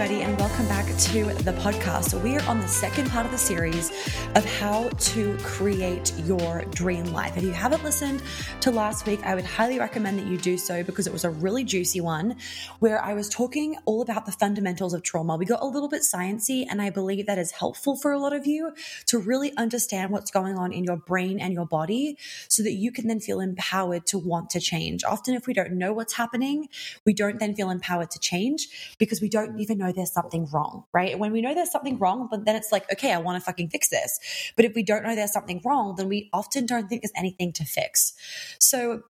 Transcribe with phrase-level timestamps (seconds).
[0.00, 2.18] Everybody, and welcome back to the podcast.
[2.22, 3.90] We are on the second part of the series
[4.36, 7.36] of how to create your dream life.
[7.36, 8.22] If you haven't listened
[8.60, 11.30] to last week, I would highly recommend that you do so because it was a
[11.30, 12.36] really juicy one
[12.78, 15.36] where I was talking all about the fundamentals of trauma.
[15.36, 18.32] We got a little bit sciencey, and I believe that is helpful for a lot
[18.32, 18.72] of you
[19.06, 22.16] to really understand what's going on in your brain and your body
[22.48, 25.02] so that you can then feel empowered to want to change.
[25.02, 26.68] Often, if we don't know what's happening,
[27.04, 30.84] we don't then feel empowered to change because we don't even know there's something wrong,
[30.92, 31.18] right?
[31.18, 33.70] When we know there's something wrong, but then it's like, okay, I want to fucking
[33.70, 34.19] fix this.
[34.56, 37.52] But if we don't know there's something wrong, then we often don't think there's anything
[37.54, 38.12] to fix.
[38.58, 39.02] So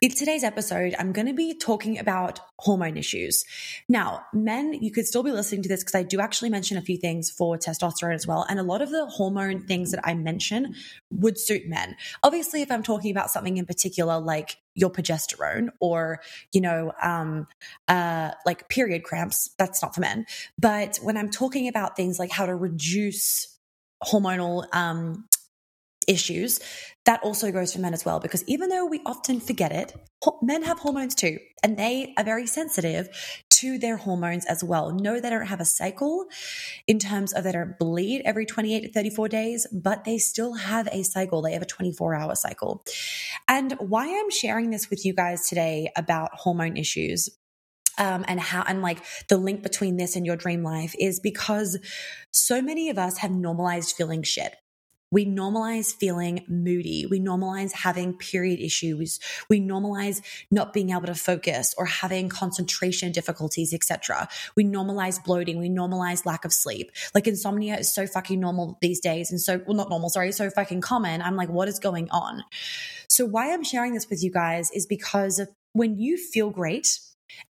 [0.00, 3.44] in today's episode, I'm going to be talking about hormone issues.
[3.88, 6.82] Now, men, you could still be listening to this because I do actually mention a
[6.82, 8.44] few things for testosterone as well.
[8.48, 10.74] And a lot of the hormone things that I mention
[11.10, 11.96] would suit men.
[12.22, 16.20] Obviously, if I'm talking about something in particular, like your progesterone or,
[16.52, 17.46] you know, um,
[17.88, 20.26] uh, like period cramps, that's not for men.
[20.58, 23.55] But when I'm talking about things like how to reduce
[24.04, 25.26] hormonal um,
[26.06, 26.60] issues,
[27.04, 28.20] that also goes for men as well.
[28.20, 29.94] Because even though we often forget it,
[30.42, 33.08] men have hormones too, and they are very sensitive
[33.50, 34.92] to their hormones as well.
[34.92, 36.26] No, they don't have a cycle
[36.86, 40.88] in terms of they don't bleed every 28 to 34 days, but they still have
[40.92, 41.42] a cycle.
[41.42, 42.84] They have a 24 hour cycle.
[43.48, 47.30] And why I'm sharing this with you guys today about hormone issues
[47.98, 51.78] um, and how and like the link between this and your dream life is because
[52.30, 54.56] so many of us have normalized feeling shit.
[55.12, 57.06] We normalize feeling moody.
[57.06, 59.20] We normalize having period issues.
[59.48, 64.28] We normalize not being able to focus or having concentration difficulties, etc.
[64.56, 65.58] We normalize bloating.
[65.58, 66.90] We normalize lack of sleep.
[67.14, 69.30] Like insomnia is so fucking normal these days.
[69.30, 71.22] And so, well, not normal, sorry, so fucking common.
[71.22, 72.42] I'm like, what is going on?
[73.08, 75.40] So why I'm sharing this with you guys is because
[75.72, 76.98] when you feel great,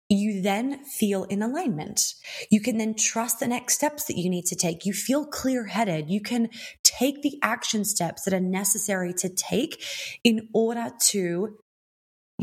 [0.08, 2.14] you then feel in alignment.
[2.50, 4.86] You can then trust the next steps that you need to take.
[4.86, 6.08] You feel clear headed.
[6.08, 6.48] You can
[6.82, 9.82] take the action steps that are necessary to take
[10.24, 11.58] in order to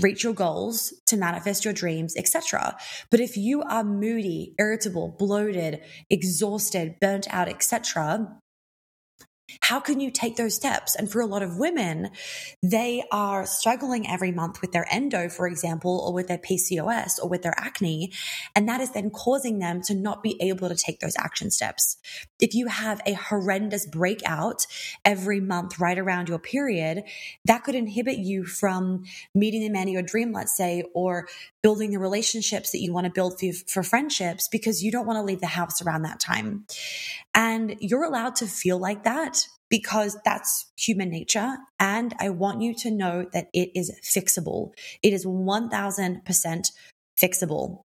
[0.01, 2.77] reach your goals, to manifest your dreams, etc.
[3.09, 8.39] But if you are moody, irritable, bloated, exhausted, burnt out, etc.,
[9.61, 10.95] how can you take those steps?
[10.95, 12.09] And for a lot of women,
[12.63, 17.29] they are struggling every month with their endo, for example, or with their PCOS or
[17.29, 18.11] with their acne.
[18.55, 21.97] And that is then causing them to not be able to take those action steps.
[22.39, 24.65] If you have a horrendous breakout
[25.03, 27.03] every month right around your period,
[27.45, 31.27] that could inhibit you from meeting the man of your dream, let's say, or
[31.61, 35.17] building the relationships that you want to build for, for friendships because you don't want
[35.17, 36.65] to leave the house around that time.
[37.35, 41.57] And you're allowed to feel like that because that's human nature.
[41.79, 44.71] And I want you to know that it is fixable.
[45.03, 46.71] It is 1000%
[47.21, 47.81] fixable.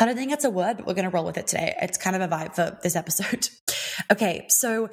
[0.00, 1.74] I don't think that's a word, but we're going to roll with it today.
[1.80, 3.48] It's kind of a vibe for this episode.
[4.12, 4.46] okay.
[4.48, 4.90] So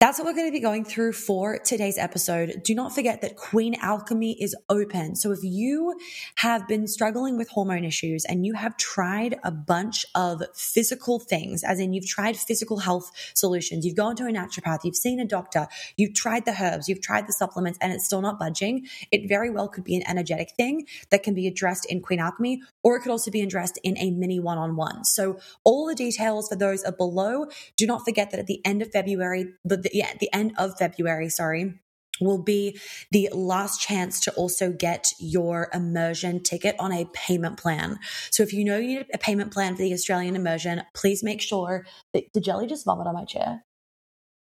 [0.00, 2.62] that's what we're going to be going through for today's episode.
[2.64, 5.14] Do not forget that Queen Alchemy is open.
[5.14, 5.94] So if you
[6.36, 11.62] have been struggling with hormone issues and you have tried a bunch of physical things,
[11.62, 15.26] as in you've tried physical health solutions, you've gone to a naturopath, you've seen a
[15.26, 15.68] doctor,
[15.98, 19.50] you've tried the herbs, you've tried the supplements, and it's still not budging, it very
[19.50, 23.00] well could be an energetic thing that can be addressed in Queen Alchemy, or it
[23.00, 25.04] could also be addressed in a mini one on one.
[25.04, 27.48] So all the details for those are below.
[27.76, 30.78] Do not forget that at the end of February, the the, yeah, the end of
[30.78, 31.74] February, sorry,
[32.20, 32.78] will be
[33.10, 37.98] the last chance to also get your immersion ticket on a payment plan.
[38.30, 41.40] So if you know you need a payment plan for the Australian immersion, please make
[41.40, 43.64] sure that did Jelly just vomit on my chair?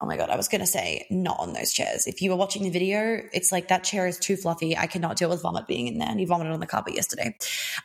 [0.03, 2.07] Oh my God, I was going to say not on those chairs.
[2.07, 4.75] If you were watching the video, it's like that chair is too fluffy.
[4.75, 6.09] I cannot deal with vomit being in there.
[6.09, 7.37] And you vomited on the carpet yesterday.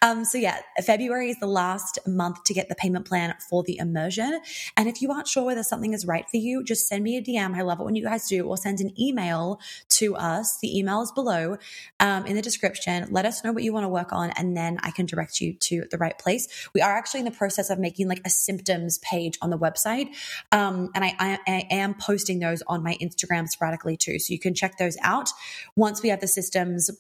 [0.02, 3.78] Um, so yeah, February is the last month to get the payment plan for the
[3.80, 4.40] immersion.
[4.78, 7.22] And if you aren't sure whether something is right for you, just send me a
[7.22, 7.54] DM.
[7.54, 9.60] I love it when you guys do, or send an email
[9.90, 10.58] to us.
[10.62, 11.58] The email is below
[12.00, 13.10] um, in the description.
[13.12, 15.54] Let us know what you want to work on, and then I can direct you
[15.54, 16.70] to the right place.
[16.74, 20.16] We are actually in the process of making like a symptoms page on the website.
[20.54, 24.20] Um, and I, I, I am posting those on my Instagram sporadically too.
[24.20, 25.30] So you can check those out
[25.76, 26.92] once we have the systems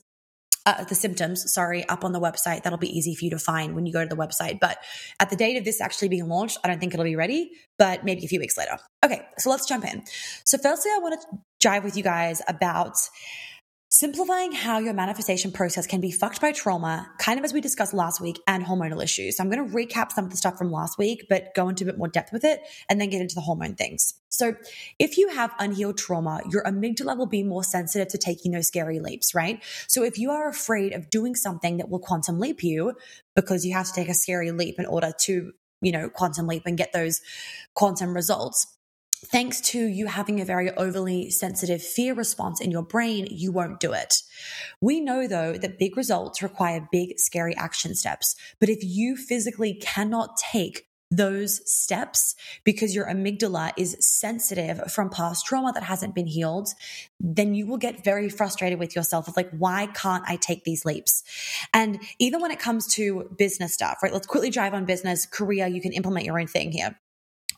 [0.66, 2.64] uh, the symptoms, sorry, up on the website.
[2.64, 4.60] That'll be easy for you to find when you go to the website.
[4.60, 4.80] But
[5.20, 8.04] at the date of this actually being launched, I don't think it'll be ready, but
[8.04, 8.80] maybe a few weeks later.
[9.04, 10.04] Okay, so let's jump in.
[10.44, 12.98] So, firstly, I want to jive with you guys about
[13.90, 17.94] simplifying how your manifestation process can be fucked by trauma, kind of as we discussed
[17.94, 19.38] last week, and hormonal issues.
[19.38, 21.84] So I'm going to recap some of the stuff from last week, but go into
[21.84, 24.16] a bit more depth with it and then get into the hormone things.
[24.30, 24.56] So
[25.00, 29.00] if you have unhealed trauma, your amygdala will be more sensitive to taking those scary
[29.00, 29.64] leaps, right?
[29.88, 32.94] So if you are afraid of doing something that will quantum leap you
[33.36, 36.64] because you have to take a scary leap in order to you know, quantum leap
[36.66, 37.22] and get those
[37.76, 38.75] quantum results
[39.26, 43.80] thanks to you having a very overly sensitive fear response in your brain, you won't
[43.80, 44.22] do it.
[44.82, 48.36] We know though that big results require big, scary action steps.
[48.60, 55.46] But if you physically cannot take those steps because your amygdala is sensitive from past
[55.46, 56.70] trauma that hasn't been healed,
[57.20, 60.84] then you will get very frustrated with yourself of like, why can't I take these
[60.84, 61.24] leaps?
[61.74, 64.12] And even when it comes to business stuff, right?
[64.12, 67.00] Let's quickly drive on business, career, you can implement your own thing here.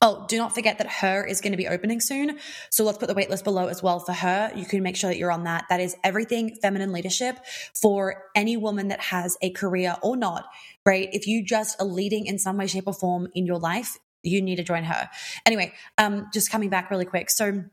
[0.02, 2.38] Oh, do not forget that her is going to be opening soon.
[2.70, 4.52] So let's put the waitlist below as well for her.
[4.56, 5.66] You can make sure that you're on that.
[5.70, 7.40] That is everything feminine leadership
[7.74, 10.46] for any woman that has a career or not,
[10.86, 11.10] right?
[11.14, 14.42] If you just are leading in some way, shape, or form in your life, you
[14.42, 15.10] need to join her.
[15.46, 17.30] Anyway, um, just coming back really quick.
[17.32, 17.64] So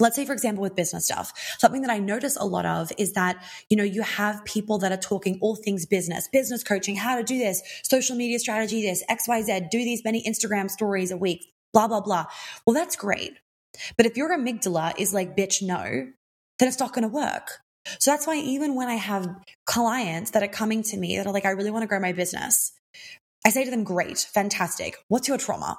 [0.00, 3.12] let's say for example with business stuff something that i notice a lot of is
[3.12, 7.14] that you know you have people that are talking all things business business coaching how
[7.14, 11.51] to do this social media strategy this xyz do these many instagram stories a week
[11.72, 12.26] blah, blah, blah.
[12.66, 13.34] Well, that's great.
[13.96, 15.82] But if your amygdala is like, bitch, no,
[16.58, 17.60] then it's not going to work.
[17.98, 19.28] So that's why even when I have
[19.66, 22.12] clients that are coming to me that are like, I really want to grow my
[22.12, 22.72] business,
[23.44, 24.96] I say to them, great, fantastic.
[25.08, 25.78] What's your trauma?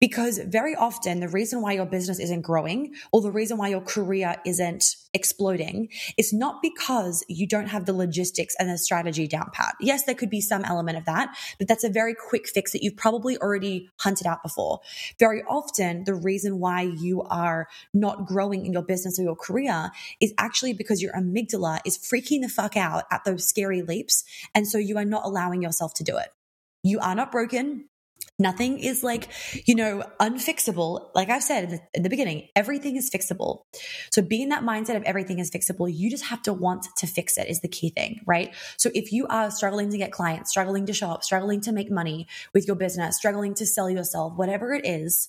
[0.00, 3.80] Because very often, the reason why your business isn't growing or the reason why your
[3.80, 9.50] career isn't exploding is not because you don't have the logistics and the strategy down
[9.52, 9.74] pat.
[9.80, 12.82] Yes, there could be some element of that, but that's a very quick fix that
[12.82, 14.80] you've probably already hunted out before.
[15.20, 19.90] Very often, the reason why you are not growing in your business or your career
[20.20, 24.24] is actually because your amygdala is freaking the fuck out at those scary leaps.
[24.54, 26.28] And so you are not allowing yourself to do it.
[26.82, 27.88] You are not broken.
[28.38, 29.28] Nothing is like,
[29.64, 31.08] you know, unfixable.
[31.14, 33.62] Like I've said in the, in the, beginning, everything is fixable.
[34.10, 35.92] So be in that mindset of everything is fixable.
[35.92, 38.52] You just have to want to fix it is the key thing, right?
[38.76, 41.92] So if you are struggling to get clients, struggling to show up, struggling to make
[41.92, 45.28] money with your business, struggling to sell yourself, whatever it is,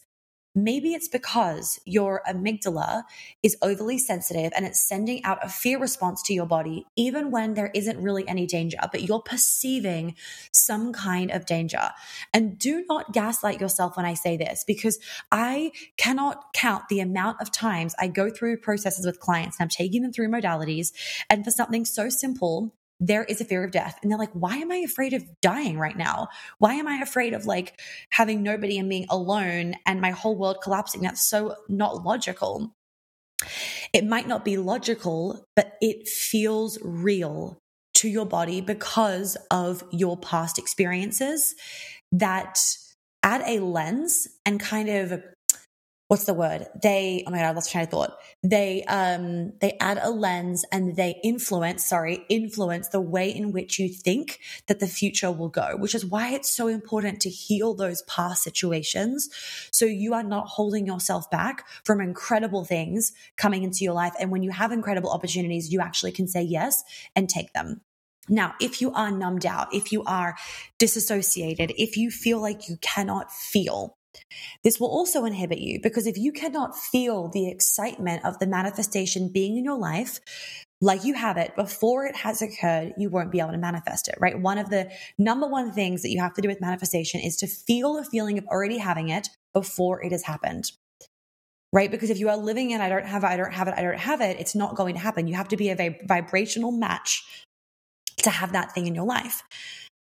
[0.57, 3.03] Maybe it's because your amygdala
[3.43, 7.55] is overly sensitive and it's sending out a fear response to your body, even when
[7.55, 10.15] there isn't really any danger, but you're perceiving
[10.53, 11.89] some kind of danger.
[12.33, 14.97] And do not gaslight yourself when I say this, because
[15.29, 19.69] I cannot count the amount of times I go through processes with clients and I'm
[19.69, 20.93] taking them through modalities.
[21.29, 23.99] And for something so simple there is a fear of death.
[24.01, 26.29] And they're like, why am I afraid of dying right now?
[26.59, 27.79] Why am I afraid of like
[28.11, 31.01] having nobody and being alone and my whole world collapsing?
[31.01, 32.73] That's so not logical.
[33.93, 37.59] It might not be logical, but it feels real
[37.95, 41.55] to your body because of your past experiences
[42.11, 42.59] that
[43.23, 45.21] add a lens and kind of
[46.07, 46.67] what's the word?
[46.81, 48.17] They, oh my God, I lost train of thought.
[48.43, 53.79] They, um, they add a lens and they influence, sorry, influence the way in which
[53.79, 57.73] you think that the future will go, which is why it's so important to heal
[57.73, 59.29] those past situations.
[59.71, 64.13] So you are not holding yourself back from incredible things coming into your life.
[64.19, 66.83] And when you have incredible opportunities, you actually can say yes
[67.15, 67.81] and take them.
[68.27, 70.35] Now, if you are numbed out, if you are
[70.79, 73.94] disassociated, if you feel like you cannot feel,
[74.63, 79.29] this will also inhibit you because if you cannot feel the excitement of the manifestation
[79.29, 80.19] being in your life,
[80.81, 84.15] like you have it before it has occurred, you won't be able to manifest it,
[84.19, 84.39] right?
[84.39, 87.47] One of the number one things that you have to do with manifestation is to
[87.47, 90.71] feel the feeling of already having it before it has happened.
[91.73, 91.91] Right?
[91.91, 93.81] Because if you are living in, I don't have it, I don't have it, I
[93.81, 95.27] don't have it, it's not going to happen.
[95.27, 97.23] You have to be a vibrational match
[98.19, 99.43] to have that thing in your life.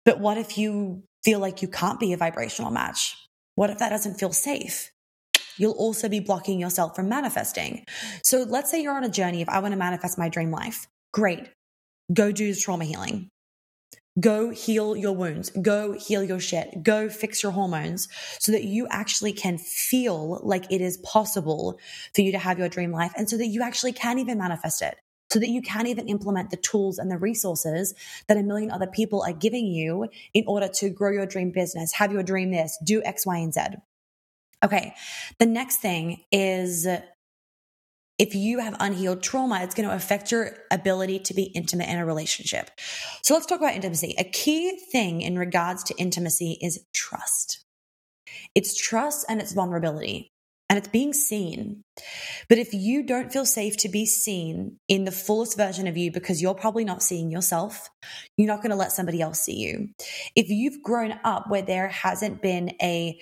[0.05, 3.17] But what if you feel like you can't be a vibrational match?
[3.55, 4.91] What if that doesn't feel safe?
[5.57, 7.85] You'll also be blocking yourself from manifesting.
[8.25, 10.89] So let's say you're on a journey of, I want to manifest my dream life.
[11.13, 11.49] Great.
[12.13, 13.29] Go do trauma healing.
[14.19, 15.51] Go heal your wounds.
[15.51, 16.83] Go heal your shit.
[16.83, 18.09] Go fix your hormones
[18.39, 21.79] so that you actually can feel like it is possible
[22.15, 24.83] for you to have your dream life and so that you actually can even manifest
[24.83, 24.97] it
[25.35, 27.93] so that you can even implement the tools and the resources
[28.29, 31.93] that a million other people are giving you in order to grow your dream business,
[31.95, 33.61] have your dream this, do X, Y, and Z.
[34.65, 34.95] Okay.
[35.41, 36.87] The next thing is
[38.17, 41.99] if you have unhealed trauma, it's going to affect your ability to be intimate in
[41.99, 42.71] a relationship.
[43.25, 44.15] So let's talk about intimacy.
[44.17, 47.65] A key thing in regards to intimacy is trust.
[48.55, 50.31] It's trust and it's vulnerability
[50.69, 51.85] and it's being seen.
[52.49, 56.11] But if you don't feel safe to be seen in the fullest version of you
[56.11, 57.91] because you're probably not seeing yourself,
[58.37, 59.91] you're not going to let somebody else see you.
[60.35, 63.21] If you've grown up where there hasn't been a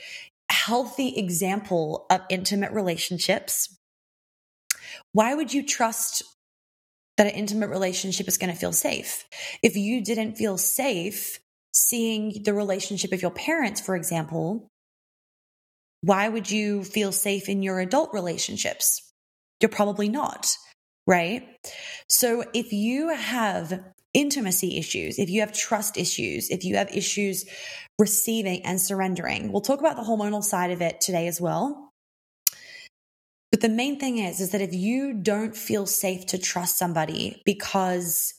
[0.51, 3.77] healthy example of intimate relationships,
[5.13, 6.23] why would you trust
[7.17, 9.27] that an intimate relationship is going to feel safe?
[9.63, 11.41] If you didn't feel safe
[11.75, 14.69] seeing the relationship of your parents, for example,
[16.03, 19.01] why would you feel safe in your adult relationships?
[19.61, 20.57] You're probably not,
[21.07, 21.49] right?
[22.09, 23.81] So if you have
[24.13, 27.47] intimacy issues, if you have trust issues, if you have issues
[27.99, 31.93] receiving and surrendering, we'll talk about the hormonal side of it today as well.
[33.53, 37.43] But the main thing is, is that if you don't feel safe to trust somebody
[37.45, 38.35] because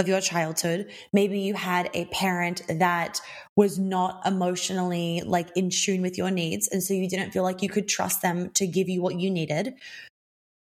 [0.00, 0.90] of your childhood.
[1.12, 3.20] Maybe you had a parent that
[3.54, 6.68] was not emotionally like in tune with your needs.
[6.68, 9.30] And so you didn't feel like you could trust them to give you what you
[9.30, 9.74] needed.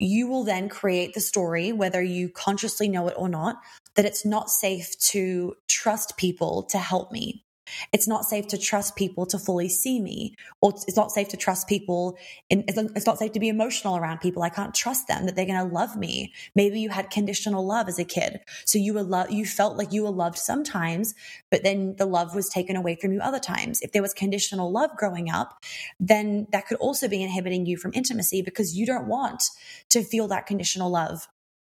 [0.01, 3.61] You will then create the story, whether you consciously know it or not,
[3.97, 7.45] that it's not safe to trust people to help me.
[7.93, 11.37] It's not safe to trust people to fully see me, or it's not safe to
[11.37, 12.17] trust people.
[12.51, 14.43] In, it's not safe to be emotional around people.
[14.43, 16.33] I can't trust them that they're going to love me.
[16.55, 19.93] Maybe you had conditional love as a kid, so you were lo- you felt like
[19.93, 21.15] you were loved sometimes,
[21.51, 23.81] but then the love was taken away from you other times.
[23.81, 25.63] If there was conditional love growing up,
[26.01, 29.45] then that could also be inhibiting you from intimacy because you don't want
[29.91, 31.29] to feel that conditional love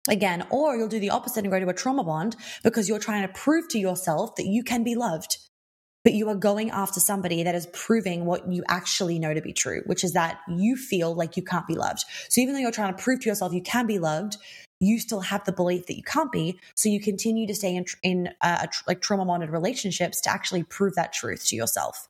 [0.09, 3.23] again, or you'll do the opposite and go to a trauma bond because you're trying
[3.23, 5.39] to prove to yourself that you can be loved
[6.05, 9.53] but you are going after somebody that is proving what you actually know to be
[9.53, 12.05] true, which is that you feel like you can't be loved.
[12.29, 14.37] So even though you're trying to prove to yourself you can be loved,
[14.81, 16.59] you still have the belief that you can't be.
[16.75, 20.97] So you continue to stay in, in uh, like trauma bonded relationships to actually prove
[20.97, 22.09] that truth to yourself.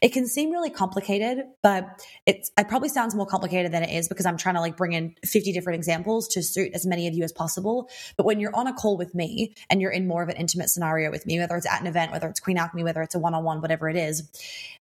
[0.00, 4.08] It can seem really complicated, but it's it probably sounds more complicated than it is
[4.08, 7.14] because I'm trying to like bring in 50 different examples to suit as many of
[7.14, 7.88] you as possible.
[8.16, 10.70] But when you're on a call with me and you're in more of an intimate
[10.70, 13.18] scenario with me, whether it's at an event, whether it's Queen Alchemy, whether it's a
[13.18, 14.28] one-on-one, whatever it is,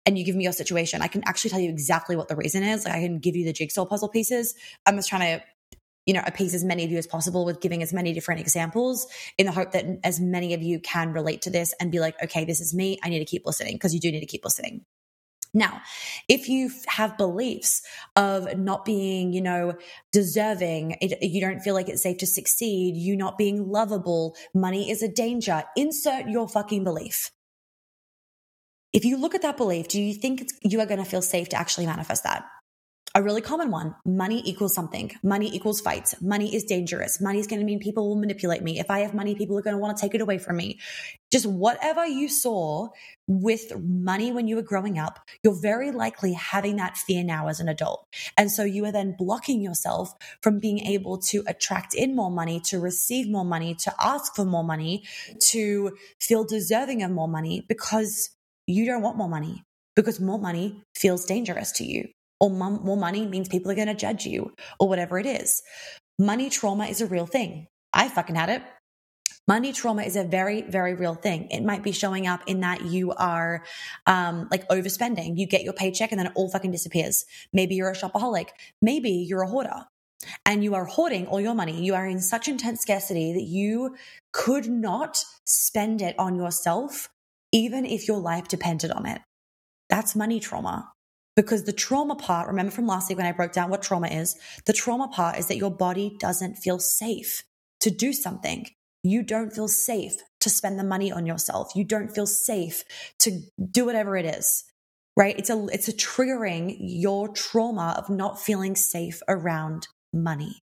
[0.04, 2.62] and you give me your situation, I can actually tell you exactly what the reason
[2.62, 2.84] is.
[2.84, 4.54] Like I can give you the jigsaw puzzle pieces.
[4.84, 5.44] I'm just trying to
[6.06, 9.06] you know, appease as many of you as possible with giving as many different examples
[9.38, 12.20] in the hope that as many of you can relate to this and be like,
[12.22, 12.98] okay, this is me.
[13.02, 14.84] I need to keep listening because you do need to keep listening.
[15.54, 15.82] Now,
[16.28, 17.82] if you have beliefs
[18.16, 19.74] of not being, you know,
[20.10, 24.90] deserving, it, you don't feel like it's safe to succeed, you not being lovable, money
[24.90, 27.30] is a danger, insert your fucking belief.
[28.94, 31.50] If you look at that belief, do you think you are going to feel safe
[31.50, 32.44] to actually manifest that?
[33.14, 35.12] A really common one money equals something.
[35.22, 36.20] Money equals fights.
[36.22, 37.20] Money is dangerous.
[37.20, 38.78] Money is going to mean people will manipulate me.
[38.78, 40.78] If I have money, people are going to want to take it away from me.
[41.30, 42.88] Just whatever you saw
[43.26, 47.60] with money when you were growing up, you're very likely having that fear now as
[47.60, 48.06] an adult.
[48.36, 52.60] And so you are then blocking yourself from being able to attract in more money,
[52.66, 55.04] to receive more money, to ask for more money,
[55.50, 58.30] to feel deserving of more money because
[58.66, 59.64] you don't want more money
[59.94, 62.08] because more money feels dangerous to you
[62.42, 65.62] or more money means people are going to judge you or whatever it is.
[66.18, 67.68] Money trauma is a real thing.
[67.92, 68.62] I fucking had it.
[69.46, 71.48] Money trauma is a very, very real thing.
[71.50, 73.64] It might be showing up in that you are
[74.06, 75.38] um, like overspending.
[75.38, 77.24] You get your paycheck and then it all fucking disappears.
[77.52, 78.48] Maybe you're a shopaholic.
[78.80, 79.84] Maybe you're a hoarder
[80.44, 81.84] and you are hoarding all your money.
[81.84, 83.96] You are in such intense scarcity that you
[84.32, 87.08] could not spend it on yourself,
[87.52, 89.20] even if your life depended on it.
[89.88, 90.92] That's money trauma.
[91.34, 94.36] Because the trauma part, remember from last week when I broke down what trauma is,
[94.66, 97.42] the trauma part is that your body doesn't feel safe
[97.80, 98.66] to do something.
[99.02, 101.74] You don't feel safe to spend the money on yourself.
[101.74, 102.84] You don't feel safe
[103.20, 104.64] to do whatever it is.
[105.16, 105.38] Right?
[105.38, 110.60] It's a it's a triggering your trauma of not feeling safe around money.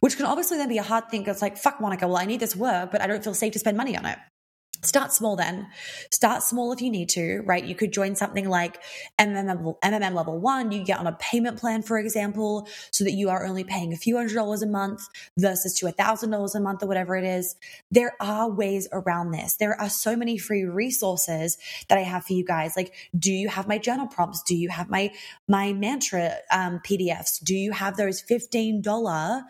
[0.00, 1.26] Which can obviously then be a hard thing.
[1.26, 3.58] It's like, fuck Monica, well, I need this work, but I don't feel safe to
[3.58, 4.18] spend money on it.
[4.84, 5.68] Start small then.
[6.10, 7.62] Start small if you need to, right?
[7.64, 8.82] You could join something like
[9.16, 10.72] MMM level, MMM level one.
[10.72, 13.96] You get on a payment plan, for example, so that you are only paying a
[13.96, 15.08] few hundred dollars a month
[15.38, 17.54] versus to a thousand dollars a month or whatever it is.
[17.92, 19.56] There are ways around this.
[19.56, 21.58] There are so many free resources
[21.88, 22.76] that I have for you guys.
[22.76, 24.42] Like, do you have my journal prompts?
[24.42, 25.12] Do you have my,
[25.46, 27.44] my mantra um, PDFs?
[27.44, 29.42] Do you have those $15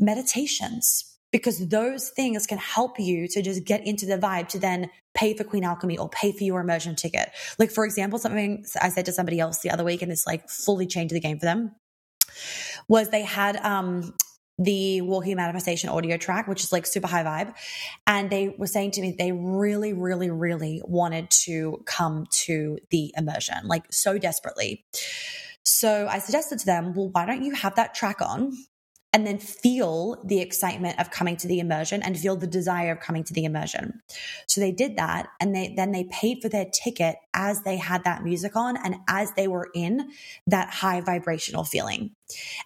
[0.00, 1.17] meditations?
[1.30, 5.34] Because those things can help you to just get into the vibe to then pay
[5.34, 7.30] for Queen Alchemy or pay for your immersion ticket.
[7.58, 10.48] Like, for example, something I said to somebody else the other week, and this like
[10.48, 11.74] fully changed the game for them
[12.88, 14.14] was they had, um,
[14.58, 17.54] the walking manifestation audio track, which is like super high vibe.
[18.06, 23.14] And they were saying to me they really, really, really wanted to come to the
[23.16, 24.84] immersion, like so desperately.
[25.64, 28.52] So I suggested to them, well, why don't you have that track on?
[29.12, 33.00] And then feel the excitement of coming to the immersion and feel the desire of
[33.00, 34.00] coming to the immersion.
[34.46, 38.04] So they did that and they then they paid for their ticket as they had
[38.04, 40.10] that music on and as they were in
[40.46, 42.12] that high vibrational feeling.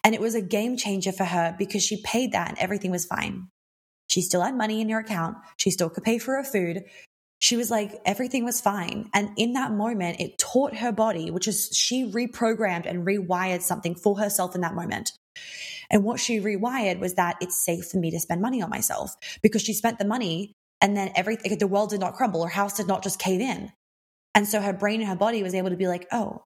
[0.02, 3.04] And it was a game changer for her because she paid that and everything was
[3.04, 3.48] fine.
[4.08, 5.38] She still had money in her account.
[5.56, 6.84] She still could pay for her food.
[7.38, 9.10] she was like, everything was fine.
[9.12, 13.96] And in that moment, it taught her body, which is she reprogrammed and rewired something
[13.96, 15.12] for herself in that moment.
[15.92, 19.14] And what she rewired was that it's safe for me to spend money on myself
[19.42, 22.78] because she spent the money and then everything, the world did not crumble, her house
[22.78, 23.70] did not just cave in.
[24.34, 26.42] And so her brain and her body was able to be like, oh,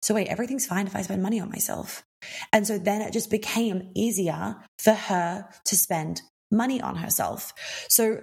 [0.00, 2.04] so wait, everything's fine if I spend money on myself.
[2.52, 7.52] And so then it just became easier for her to spend money on herself.
[7.88, 8.20] So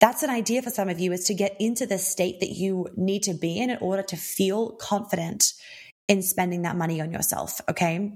[0.00, 2.86] that's an idea for some of you is to get into the state that you
[2.96, 5.52] need to be in in order to feel confident
[6.08, 7.60] in spending that money on yourself.
[7.68, 8.12] Okay.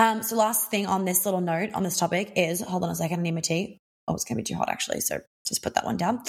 [0.00, 2.94] Um, so last thing on this little note on this topic is hold on a
[2.94, 3.76] second, I need my tea.
[4.08, 5.02] Oh, it's gonna be too hot actually.
[5.02, 6.22] So just put that one down.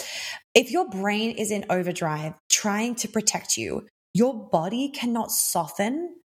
[0.53, 6.17] If your brain is in overdrive trying to protect you, your body cannot soften,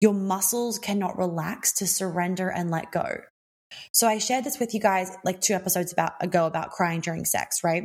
[0.00, 3.16] your muscles cannot relax to surrender and let go.
[3.92, 7.24] So I shared this with you guys like two episodes about ago about crying during
[7.24, 7.82] sex, right?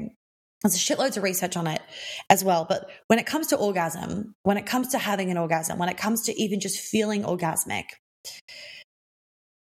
[0.61, 1.81] There's shitloads of research on it
[2.29, 2.67] as well.
[2.69, 5.97] But when it comes to orgasm, when it comes to having an orgasm, when it
[5.97, 7.85] comes to even just feeling orgasmic,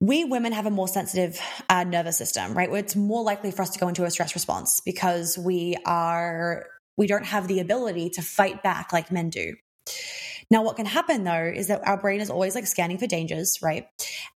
[0.01, 2.71] we women have a more sensitive uh, nervous system, right?
[2.73, 7.07] It's more likely for us to go into a stress response because we are we
[7.07, 9.55] don't have the ability to fight back like men do.
[10.51, 13.59] Now, what can happen though is that our brain is always like scanning for dangers,
[13.63, 13.87] right?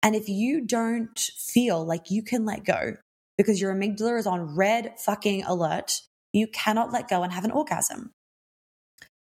[0.04, 2.96] And if you don't feel like you can let go
[3.38, 6.02] because your amygdala is on red fucking alert,
[6.34, 8.12] you cannot let go and have an orgasm.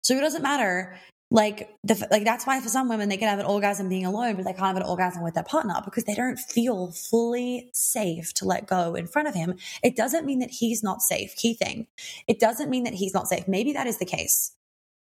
[0.03, 0.99] So it doesn't matter.
[1.31, 4.37] Like the like that's why for some women they can have an orgasm being alone,
[4.37, 8.33] but they can't have an orgasm with their partner because they don't feel fully safe
[8.35, 9.57] to let go in front of him.
[9.83, 11.37] It doesn't mean that he's not safe.
[11.37, 11.87] Key thing.
[12.27, 13.47] It doesn't mean that he's not safe.
[13.47, 14.53] Maybe that is the case.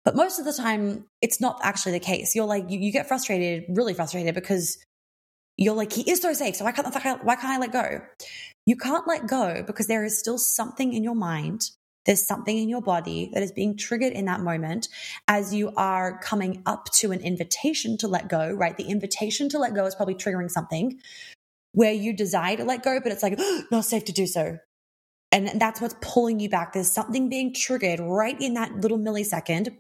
[0.03, 2.35] But most of the time, it's not actually the case.
[2.35, 4.79] You're like, you, you get frustrated, really frustrated because
[5.57, 6.57] you're like, he is so safe.
[6.57, 8.01] So why can't, why can't I let go?
[8.67, 11.71] You can't let go because there is still something in your mind.
[12.07, 14.89] There's something in your body that is being triggered in that moment
[15.27, 18.77] as you are coming up to an invitation to let go, right?
[18.77, 21.01] The invitation to let go is probably triggering something
[21.73, 24.59] where you desire to let go, but it's like, oh, not safe to do so.
[25.33, 26.73] And that's what's pulling you back.
[26.73, 29.77] There's something being triggered right in that little millisecond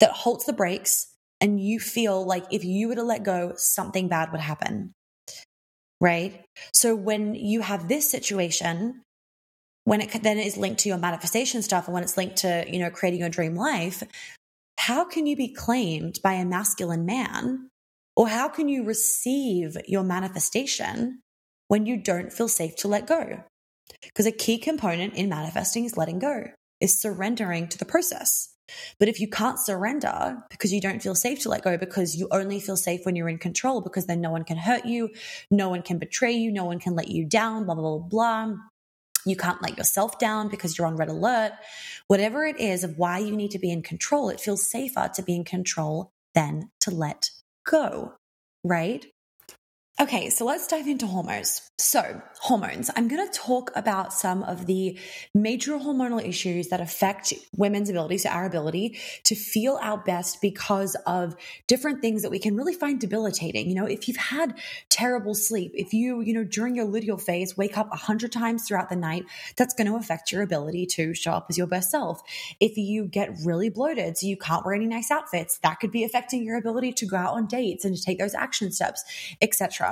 [0.00, 4.08] that halts the brakes and you feel like if you were to let go, something
[4.08, 4.92] bad would happen.
[6.00, 6.44] Right.
[6.72, 9.02] So when you have this situation,
[9.88, 12.78] when it then is linked to your manifestation stuff and when it's linked to, you
[12.78, 14.02] know, creating your dream life,
[14.76, 17.70] how can you be claimed by a masculine man?
[18.14, 21.20] Or how can you receive your manifestation
[21.68, 23.42] when you don't feel safe to let go?
[24.02, 26.44] Because a key component in manifesting is letting go,
[26.82, 28.50] is surrendering to the process.
[28.98, 32.28] But if you can't surrender because you don't feel safe to let go, because you
[32.30, 35.08] only feel safe when you're in control, because then no one can hurt you,
[35.50, 38.54] no one can betray you, no one can let you down, blah, blah, blah, blah.
[39.28, 41.52] You can't let yourself down because you're on red alert.
[42.06, 45.22] Whatever it is of why you need to be in control, it feels safer to
[45.22, 47.30] be in control than to let
[47.66, 48.14] go,
[48.64, 49.06] right?
[50.00, 51.72] Okay, so let's dive into hormones.
[51.76, 52.88] So, hormones.
[52.94, 54.96] I'm going to talk about some of the
[55.34, 60.96] major hormonal issues that affect women's ability, so our ability to feel our best because
[61.04, 61.34] of
[61.66, 63.68] different things that we can really find debilitating.
[63.68, 64.54] You know, if you've had
[64.88, 68.68] terrible sleep, if you, you know, during your luteal phase wake up a hundred times
[68.68, 69.24] throughout the night,
[69.56, 72.22] that's going to affect your ability to show up as your best self.
[72.60, 76.04] If you get really bloated, so you can't wear any nice outfits, that could be
[76.04, 79.02] affecting your ability to go out on dates and to take those action steps,
[79.42, 79.87] etc.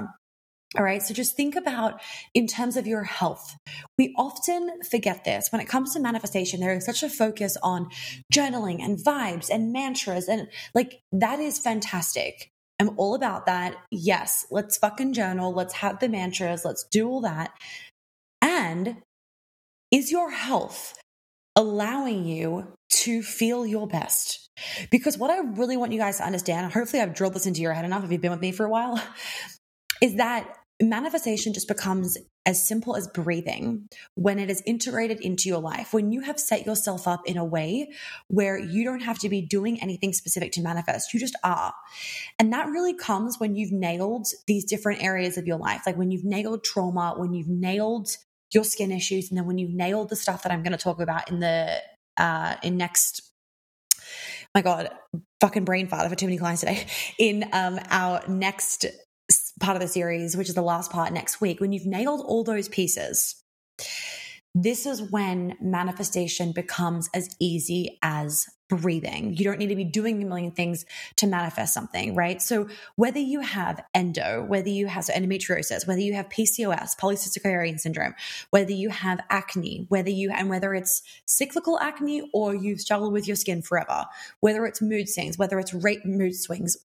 [0.77, 1.03] All right.
[1.03, 2.01] So just think about
[2.35, 3.57] in terms of your health.
[3.99, 6.61] We often forget this when it comes to manifestation.
[6.61, 7.89] There is such a focus on
[8.33, 10.29] journaling and vibes and mantras.
[10.29, 12.51] And like that is fantastic.
[12.79, 13.77] I'm all about that.
[13.91, 14.47] Yes.
[14.51, 15.55] Let's fucking journal.
[15.55, 16.65] Let's have the mantras.
[16.65, 17.53] Let's do all that.
[18.43, 18.97] And
[19.91, 20.95] is your health
[21.55, 24.51] allowing you to feel your best?
[24.91, 27.73] Because what I really want you guys to understand, hopefully I've drilled this into your
[27.73, 29.03] head enough if you've been with me for a while,
[30.03, 30.47] is that
[30.81, 35.93] manifestation just becomes as simple as breathing when it is integrated into your life.
[35.93, 37.91] When you have set yourself up in a way
[38.29, 41.73] where you don't have to be doing anything specific to manifest, you just are.
[42.39, 46.11] And that really comes when you've nailed these different areas of your life, like when
[46.11, 48.09] you've nailed trauma, when you've nailed
[48.53, 51.01] your skin issues, and then when you've nailed the stuff that I'm going to talk
[51.01, 51.81] about in the
[52.19, 53.31] uh in next
[54.55, 54.89] my god
[55.43, 56.87] fucking brain fart for too many clients today
[57.19, 58.87] in um our next
[59.61, 62.45] part of the series, which is the last part next week, when you've nailed all
[62.45, 63.43] those pieces,
[64.55, 69.37] this is when manifestation becomes as easy as breathing.
[69.37, 70.85] You don't need to be doing a million things
[71.17, 72.43] to manifest something, right?
[72.43, 77.79] So whether you have endo, whether you have endometriosis, whether you have PCOS, polycystic ovarian
[77.79, 78.15] syndrome,
[78.51, 83.27] whether you have acne, whether you and whether it's cyclical acne or you've struggled with
[83.27, 84.07] your skin forever,
[84.41, 86.77] whether it's mood swings, whether it's rate mood swings,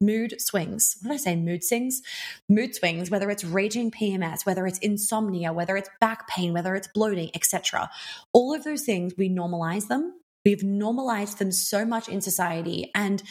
[0.00, 0.96] mood swings.
[1.02, 1.36] What did I say?
[1.36, 2.02] Mood swings,
[2.48, 3.10] mood swings.
[3.10, 7.90] Whether it's raging PMS, whether it's insomnia, whether it's back pain, whether it's bloating, etc.
[8.32, 10.14] All of those things we normalize them
[10.46, 12.90] We've normalized them so much in society.
[12.94, 13.22] And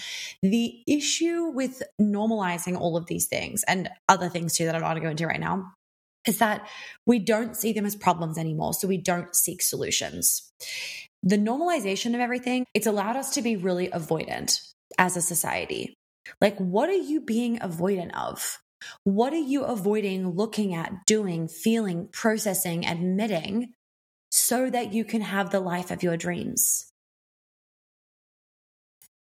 [0.43, 4.89] the issue with normalizing all of these things and other things too that I'm not
[4.89, 5.73] going to go into right now
[6.27, 6.67] is that
[7.05, 8.73] we don't see them as problems anymore.
[8.73, 10.51] So we don't seek solutions.
[11.23, 14.59] The normalization of everything, it's allowed us to be really avoidant
[14.97, 15.93] as a society.
[16.41, 18.59] Like, what are you being avoidant of?
[19.03, 23.73] What are you avoiding looking at, doing, feeling, processing, admitting
[24.31, 26.91] so that you can have the life of your dreams?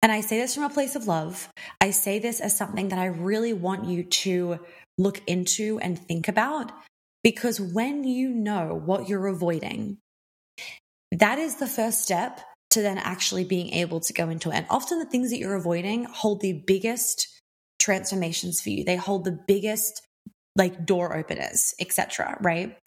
[0.04, 1.48] And I say this from a place of love.
[1.80, 4.60] I say this as something that I really want you to
[4.98, 6.74] look into and think about
[7.24, 9.98] because when you know what you're avoiding,
[11.12, 14.56] that is the first step to then actually being able to go into it.
[14.56, 17.30] And often the things that you're avoiding hold the biggest
[17.80, 18.84] transformations for you.
[18.84, 20.06] They hold the biggest
[20.58, 22.38] like door openers, etc.
[22.42, 22.78] Right?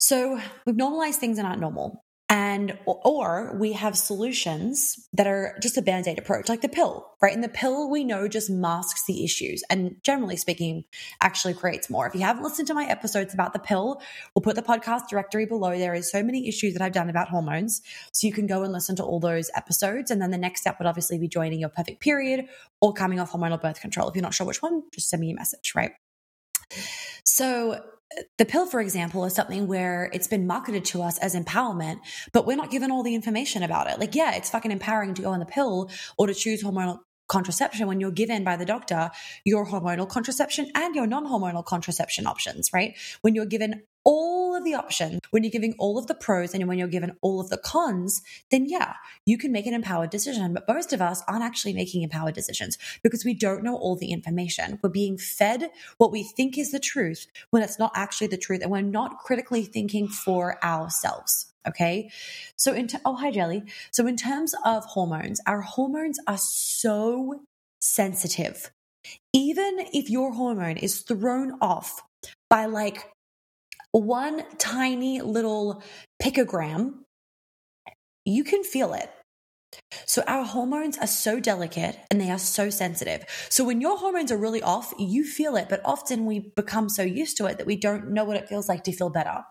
[0.00, 2.03] So we've normalized things that aren't normal
[2.34, 7.32] and or we have solutions that are just a band-aid approach like the pill right?
[7.32, 9.62] And the pill we know just masks the issues.
[9.70, 10.84] And generally speaking
[11.20, 12.08] actually creates more.
[12.08, 14.02] If you haven't listened to my episodes about the pill
[14.34, 15.78] we'll put the podcast directory below.
[15.78, 17.82] There is so many issues that i've done about hormones.
[18.12, 20.10] So you can go and listen to all those episodes.
[20.10, 22.48] And then the next step would obviously be joining your perfect period
[22.80, 24.08] or coming off hormonal birth control.
[24.08, 25.92] If you're not sure which one just send me a message right?
[27.24, 27.80] So
[28.38, 31.98] the pill, for example, is something where it's been marketed to us as empowerment,
[32.32, 33.98] but we're not given all the information about it.
[33.98, 37.86] Like, yeah, it's fucking empowering to go on the pill or to choose hormonal contraception
[37.86, 39.10] when you're given by the doctor
[39.44, 42.96] your hormonal contraception and your non hormonal contraception options, right?
[43.22, 46.66] When you're given all of the options, when you're giving all of the pros and
[46.68, 48.94] when you're given all of the cons, then yeah,
[49.26, 50.52] you can make an empowered decision.
[50.52, 54.12] But most of us aren't actually making empowered decisions because we don't know all the
[54.12, 54.78] information.
[54.82, 58.62] We're being fed what we think is the truth when it's not actually the truth
[58.62, 61.52] and we're not critically thinking for ourselves.
[61.66, 62.10] Okay.
[62.56, 63.62] So in, t- oh, hi, Jelly.
[63.90, 67.40] So in terms of hormones, our hormones are so
[67.80, 68.70] sensitive.
[69.32, 72.02] Even if your hormone is thrown off
[72.48, 73.13] by like
[74.00, 75.82] one tiny little
[76.20, 76.94] picogram,
[78.24, 79.10] you can feel it.
[80.06, 83.24] So our hormones are so delicate and they are so sensitive.
[83.48, 87.02] So when your hormones are really off, you feel it, but often we become so
[87.02, 89.44] used to it that we don't know what it feels like to feel better.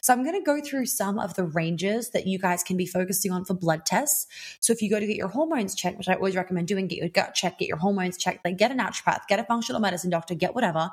[0.00, 2.86] So I'm going to go through some of the ranges that you guys can be
[2.86, 4.26] focusing on for blood tests.
[4.60, 6.98] So if you go to get your hormones checked, which I always recommend doing, get
[6.98, 10.10] your gut checked, get your hormones checked, like get a naturopath, get a functional medicine
[10.10, 10.90] doctor, get whatever.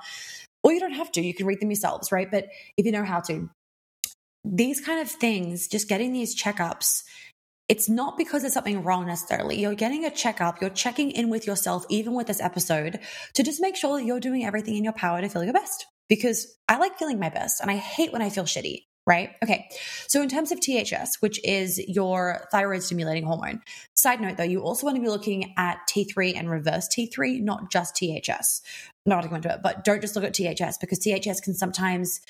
[0.64, 2.30] Or you don't have to, you can read them yourselves, right?
[2.30, 2.48] But
[2.78, 3.50] if you know how to,
[4.46, 7.04] these kind of things, just getting these checkups
[7.70, 9.60] it's not because there's something wrong necessarily.
[9.60, 13.00] You're getting a checkup, you're checking in with yourself, even with this episode,
[13.34, 15.86] to just make sure that you're doing everything in your power to feel your best.
[16.10, 19.32] Because I like feeling my best and I hate when I feel shitty, right?
[19.44, 19.68] Okay.
[20.08, 23.62] So, in terms of THS, which is your thyroid stimulating hormone,
[23.96, 27.72] side note though, you also want to be looking at T3 and reverse T3, not
[27.72, 28.62] just THS.
[29.06, 31.54] Not going to go into it, but don't just look at THS because THS can
[31.54, 32.22] sometimes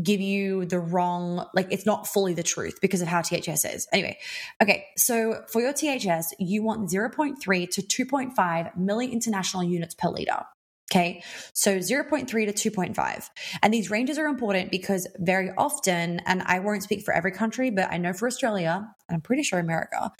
[0.00, 3.88] give you the wrong, like it's not fully the truth because of how THS is.
[3.92, 4.18] Anyway,
[4.62, 7.36] okay, so for your THS, you want 0.3
[7.70, 10.44] to 2.5 milli international units per liter.
[10.92, 11.22] Okay,
[11.54, 13.30] so 0.3 to 2.5.
[13.62, 17.70] And these ranges are important because very often, and I won't speak for every country,
[17.70, 20.12] but I know for Australia, and I'm pretty sure America,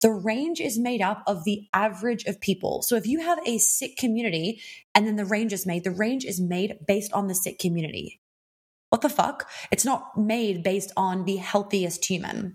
[0.00, 2.82] the range is made up of the average of people.
[2.82, 4.60] So if you have a sick community
[4.94, 8.20] and then the range is made, the range is made based on the sick community.
[8.90, 9.50] What the fuck?
[9.72, 12.54] It's not made based on the healthiest human.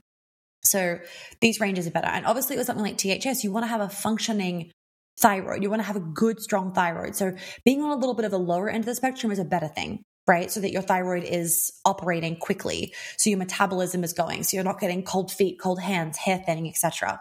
[0.64, 1.00] So
[1.42, 2.08] these ranges are better.
[2.08, 4.72] And obviously, with something like THS, you want to have a functioning
[5.20, 5.64] thyroid.
[5.64, 7.16] You want to have a good, strong thyroid.
[7.16, 9.46] So being on a little bit of the lower end of the spectrum is a
[9.46, 10.52] better thing, right?
[10.52, 12.94] So that your thyroid is operating quickly.
[13.18, 14.44] So your metabolism is going.
[14.44, 17.20] So you're not getting cold feet, cold hands, hair thinning, etc.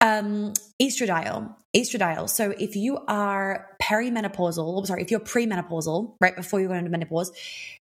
[0.00, 2.28] Um, estradiol, estradiol.
[2.28, 7.32] So if you are perimenopausal, sorry, if you're premenopausal, right before you go into menopause,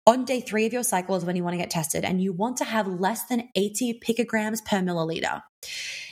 [0.06, 2.32] on day three of your cycle is when you want to get tested, and you
[2.32, 5.42] want to have less than 80 picograms per milliliter.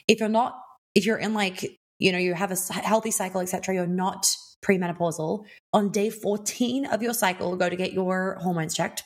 [0.06, 0.60] If you're not,
[0.94, 4.26] if you're in like, you know, you have a healthy cycle, etc., you're not
[4.64, 5.44] premenopausal.
[5.72, 9.04] On day 14 of your cycle, go to get your hormones checked,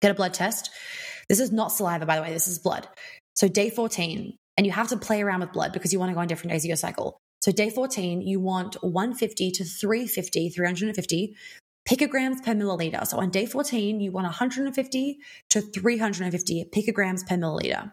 [0.00, 0.70] get a blood test.
[1.28, 2.88] This is not saliva, by the way, this is blood.
[3.34, 6.14] So day 14, and you have to play around with blood because you want to
[6.14, 7.18] go on different days of your cycle.
[7.40, 11.36] So day 14, you want 150 to 350, 350
[11.88, 13.06] picograms per milliliter.
[13.06, 15.18] So on day 14, you want 150
[15.50, 17.92] to 350 picograms per milliliter.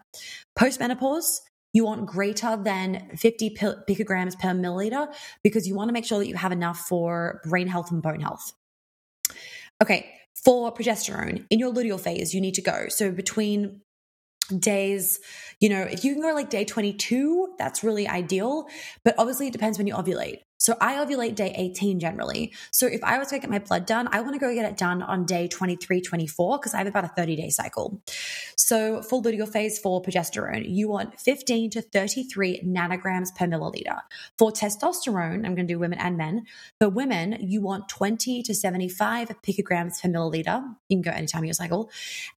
[0.58, 1.40] Postmenopause,
[1.76, 5.12] you want greater than 50 picograms per milliliter
[5.42, 8.20] because you want to make sure that you have enough for brain health and bone
[8.20, 8.52] health.
[9.82, 10.10] Okay,
[10.42, 12.86] for progesterone in your luteal phase, you need to go.
[12.88, 13.82] So between
[14.58, 15.20] days,
[15.60, 18.66] you know, if you can go like day 22, that's really ideal.
[19.04, 20.38] But obviously, it depends when you ovulate.
[20.58, 22.52] So I ovulate day 18 generally.
[22.70, 24.76] So if I was to get my blood done, I want to go get it
[24.76, 28.00] done on day 23, 24, because I have about a 30 day cycle.
[28.56, 34.00] So full luteal phase for progesterone, you want 15 to 33 nanograms per milliliter.
[34.38, 36.46] For testosterone, I'm going to do women and men.
[36.80, 40.62] For women, you want 20 to 75 picograms per milliliter.
[40.88, 41.90] You can go anytime in your cycle.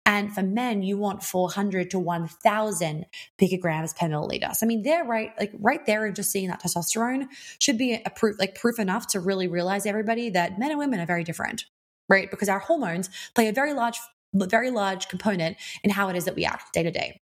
[0.05, 3.05] And for men, you want 400 to 1000
[3.39, 4.55] picograms per milliliter.
[4.55, 7.27] So I mean, they're right, like right there, and just seeing that testosterone
[7.59, 10.99] should be a proof, like proof enough to really realize everybody that men and women
[10.99, 11.65] are very different,
[12.07, 12.29] right?
[12.29, 13.99] Because our hormones play a very large,
[14.33, 17.21] very large component in how it is that we act day to day.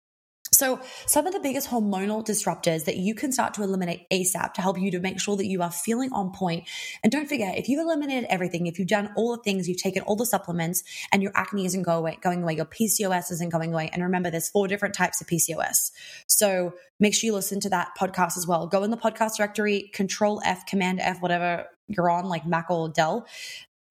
[0.61, 4.61] So, some of the biggest hormonal disruptors that you can start to eliminate ASAP to
[4.61, 6.69] help you to make sure that you are feeling on point.
[7.01, 10.03] And don't forget, if you've eliminated everything, if you've done all the things, you've taken
[10.03, 13.73] all the supplements, and your acne isn't go away, going away, your PCOS isn't going
[13.73, 13.89] away.
[13.91, 15.89] And remember, there's four different types of PCOS.
[16.27, 18.67] So, make sure you listen to that podcast as well.
[18.67, 22.87] Go in the podcast directory, Control F, Command F, whatever you're on, like Mac or
[22.87, 23.25] Dell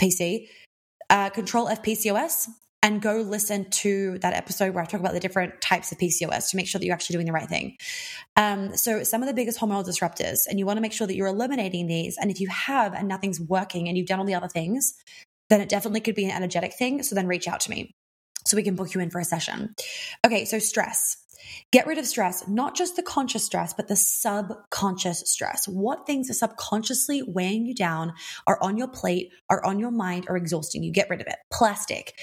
[0.01, 0.47] PC.
[1.11, 2.47] Uh, Control F PCOS
[2.83, 6.51] and go listen to that episode where I talk about the different types of PCOS
[6.51, 7.77] to make sure that you're actually doing the right thing.
[8.37, 11.15] Um, so, some of the biggest hormonal disruptors, and you want to make sure that
[11.15, 12.17] you're eliminating these.
[12.19, 14.95] And if you have and nothing's working and you've done all the other things,
[15.51, 17.03] then it definitely could be an energetic thing.
[17.03, 17.93] So, then reach out to me
[18.47, 19.75] so we can book you in for a session.
[20.25, 21.17] Okay, so stress.
[21.73, 25.67] Get rid of stress, not just the conscious stress, but the subconscious stress.
[25.67, 28.13] What things are subconsciously weighing you down,
[28.47, 30.93] are on your plate, are on your mind, are exhausting you?
[30.93, 31.37] Get rid of it.
[31.53, 32.15] Plastic.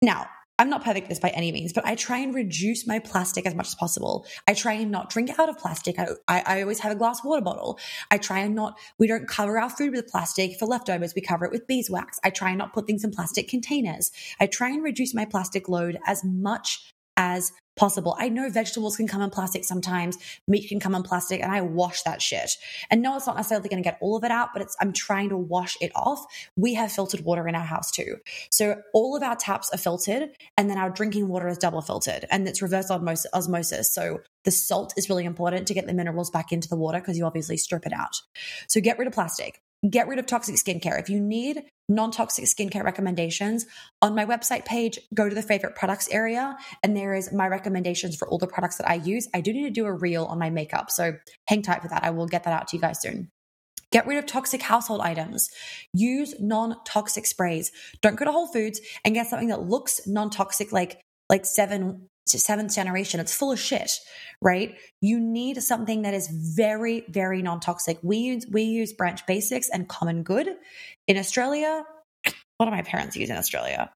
[0.00, 0.26] Now,
[0.60, 3.46] I'm not perfect at this by any means, but I try and reduce my plastic
[3.46, 4.26] as much as possible.
[4.48, 5.98] I try and not drink out of plastic.
[6.00, 7.78] I, I, I, always have a glass water bottle.
[8.10, 10.58] I try and not, we don't cover our food with plastic.
[10.58, 12.18] For leftovers, we cover it with beeswax.
[12.24, 14.10] I try and not put things in plastic containers.
[14.40, 18.14] I try and reduce my plastic load as much as possible.
[18.18, 21.60] I know vegetables can come in plastic sometimes, meat can come in plastic, and I
[21.62, 22.50] wash that shit.
[22.90, 24.92] And no, it's not necessarily going to get all of it out, but it's I'm
[24.92, 26.24] trying to wash it off.
[26.56, 28.16] We have filtered water in our house too.
[28.50, 32.26] So all of our taps are filtered, and then our drinking water is double filtered,
[32.30, 33.92] and it's reverse osmosis.
[33.92, 37.16] So the salt is really important to get the minerals back into the water because
[37.16, 38.20] you obviously strip it out.
[38.66, 40.98] So get rid of plastic get rid of toxic skincare.
[41.00, 43.66] If you need non toxic skincare recommendations,
[44.02, 48.16] on my website page, go to the favorite products area, and there is my recommendations
[48.16, 49.28] for all the products that I use.
[49.34, 51.14] I do need to do a reel on my makeup, so
[51.46, 52.04] hang tight for that.
[52.04, 53.30] I will get that out to you guys soon.
[53.90, 55.48] Get rid of toxic household items.
[55.94, 57.72] Use non toxic sprays.
[58.02, 62.08] Don't go to Whole Foods and get something that looks non toxic, like like seven
[62.36, 63.20] seventh generation.
[63.20, 63.90] It's full of shit,
[64.42, 64.76] right?
[65.00, 67.98] You need something that is very, very non-toxic.
[68.02, 70.48] We use we use Branch Basics and Common Good
[71.06, 71.84] in Australia.
[72.58, 73.90] What do my parents use in Australia?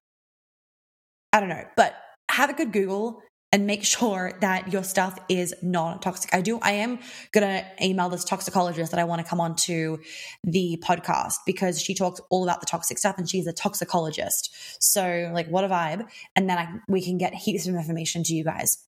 [1.33, 1.95] I don't know, but
[2.31, 3.21] have a good Google
[3.53, 6.33] and make sure that your stuff is non-toxic.
[6.33, 6.99] I do, I am
[7.31, 9.99] gonna email this toxicologist that I want to come on to
[10.43, 14.53] the podcast because she talks all about the toxic stuff and she's a toxicologist.
[14.83, 16.09] So like what a vibe.
[16.35, 18.79] And then I, we can get heaps of information to you guys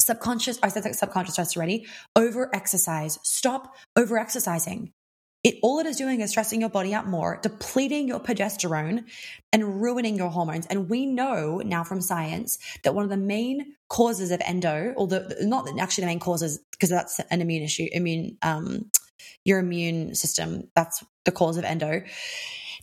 [0.00, 4.92] subconscious i said subconscious stress already over exercise stop over exercising
[5.42, 9.04] it all it is doing is stressing your body out more, depleting your progesterone
[9.52, 10.66] and ruining your hormones.
[10.66, 15.26] And we know now from science that one of the main causes of endo, although
[15.40, 18.90] not actually the main causes, because that's an immune issue, immune um
[19.44, 22.02] your immune system, that's the cause of endo.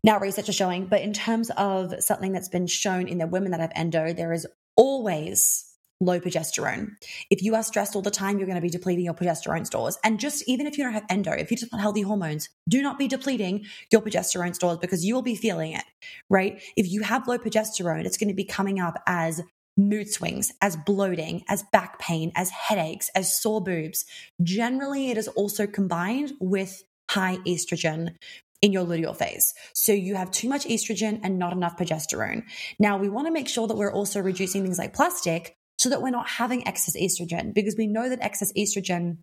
[0.03, 3.51] Now research is showing, but in terms of something that's been shown in the women
[3.51, 5.66] that have endo, there is always
[5.99, 6.91] low progesterone.
[7.29, 9.97] If you are stressed all the time, you're going to be depleting your progesterone stores.
[10.03, 12.81] And just even if you don't have endo, if you just want healthy hormones, do
[12.81, 15.83] not be depleting your progesterone stores because you will be feeling it,
[16.29, 16.61] right?
[16.75, 19.41] If you have low progesterone, it's going to be coming up as
[19.75, 24.05] mood swings, as bloating, as back pain, as headaches, as sore boobs.
[24.41, 28.15] Generally, it is also combined with high estrogen
[28.61, 29.53] in your luteal phase.
[29.73, 32.43] So you have too much estrogen and not enough progesterone.
[32.79, 35.55] Now, we want to make sure that we're also reducing things like plastic
[35.87, 39.19] so that we're not having excess estrogen because we know that excess estrogen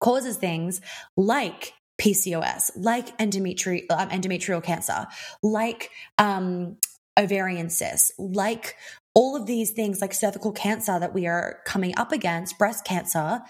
[0.00, 0.80] causes things
[1.16, 5.06] like PCOS, like endometri- um, endometrial cancer,
[5.44, 6.76] like um,
[7.16, 8.74] ovarian cysts, like
[9.14, 13.40] all of these things like cervical cancer that we are coming up against, breast cancer.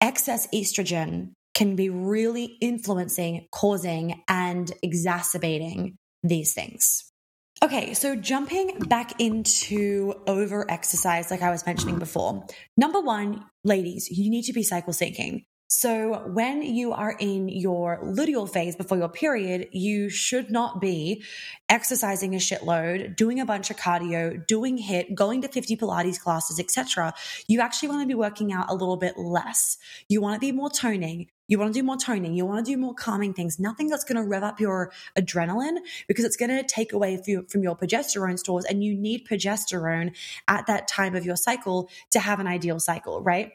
[0.00, 7.10] excess estrogen can be really influencing, causing, and exacerbating these things.
[7.62, 12.46] Okay, so jumping back into over exercise, like I was mentioning before.
[12.76, 15.46] Number one, ladies, you need to be cycle syncing.
[15.66, 21.24] So, when you are in your luteal phase before your period, you should not be
[21.70, 26.60] exercising a shitload, doing a bunch of cardio, doing HIIT, going to 50 Pilates classes,
[26.60, 27.14] etc.
[27.48, 29.78] You actually want to be working out a little bit less.
[30.06, 31.28] You want to be more toning.
[31.48, 32.34] You want to do more toning.
[32.34, 33.58] You want to do more calming things.
[33.58, 37.16] Nothing that's going to rev up your adrenaline because it's going to take away
[37.48, 38.66] from your progesterone stores.
[38.66, 40.14] And you need progesterone
[40.46, 43.52] at that time of your cycle to have an ideal cycle, right?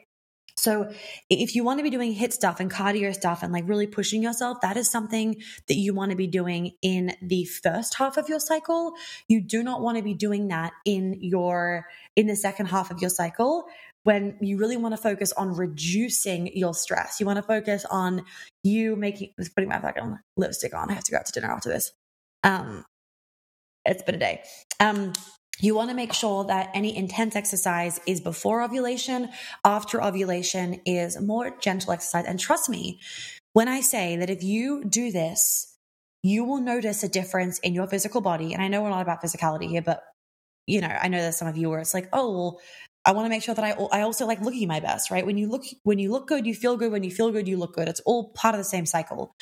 [0.60, 0.92] So
[1.30, 4.22] if you want to be doing HIIT stuff and cardio stuff and like really pushing
[4.22, 5.36] yourself, that is something
[5.68, 8.92] that you want to be doing in the first half of your cycle.
[9.26, 13.00] You do not want to be doing that in your in the second half of
[13.00, 13.64] your cycle
[14.02, 17.20] when you really want to focus on reducing your stress.
[17.20, 18.24] You want to focus on
[18.62, 20.90] you making putting my fucking lipstick on.
[20.90, 21.92] I have to go out to dinner after this.
[22.44, 22.84] Um
[23.86, 24.42] it's been a day.
[24.78, 25.14] Um
[25.64, 29.30] you want to make sure that any intense exercise is before ovulation,
[29.64, 32.24] after ovulation is more gentle exercise.
[32.26, 33.00] And trust me,
[33.52, 35.76] when I say that if you do this,
[36.22, 38.52] you will notice a difference in your physical body.
[38.52, 40.02] And I know we're not about physicality here, but
[40.66, 42.60] you know, I know there's some of you where it's like, oh, well,
[43.04, 45.24] I want to make sure that I I also like looking my best, right?
[45.24, 46.92] When you look when you look good, you feel good.
[46.92, 47.88] When you feel good, you look good.
[47.88, 49.34] It's all part of the same cycle.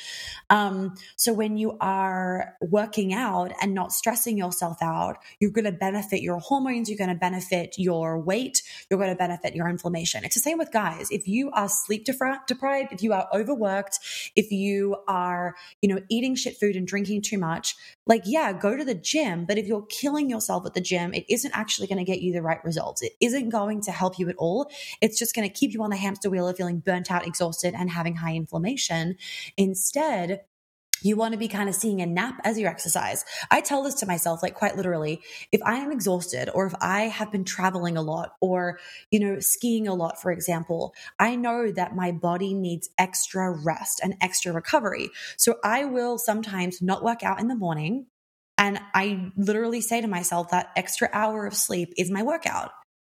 [0.49, 5.73] Um, so when you are working out and not stressing yourself out, you're going to
[5.73, 6.89] benefit your hormones.
[6.89, 8.61] You're going to benefit your weight.
[8.89, 10.23] You're going to benefit your inflammation.
[10.23, 11.09] It's the same with guys.
[11.11, 13.99] If you are sleep deprived, if you are overworked,
[14.37, 17.75] if you are you know eating shit food and drinking too much,
[18.09, 19.45] like yeah, go to the gym.
[19.45, 22.33] But if you're killing yourself at the gym, it isn't actually going to get you
[22.33, 23.01] the right results.
[23.03, 24.69] It isn't going to help you at all.
[24.99, 27.75] It's just going to keep you on the hamster wheel of feeling burnt out, exhausted,
[27.77, 29.15] and having high inflammation.
[29.55, 30.41] Instead,
[31.01, 33.25] you want to be kind of seeing a nap as your exercise.
[33.51, 37.03] I tell this to myself, like quite literally, if I am exhausted or if I
[37.03, 38.79] have been traveling a lot or,
[39.11, 43.99] you know, skiing a lot, for example, I know that my body needs extra rest
[44.03, 45.09] and extra recovery.
[45.37, 48.07] So I will sometimes not work out in the morning.
[48.57, 52.71] And I literally say to myself that extra hour of sleep is my workout.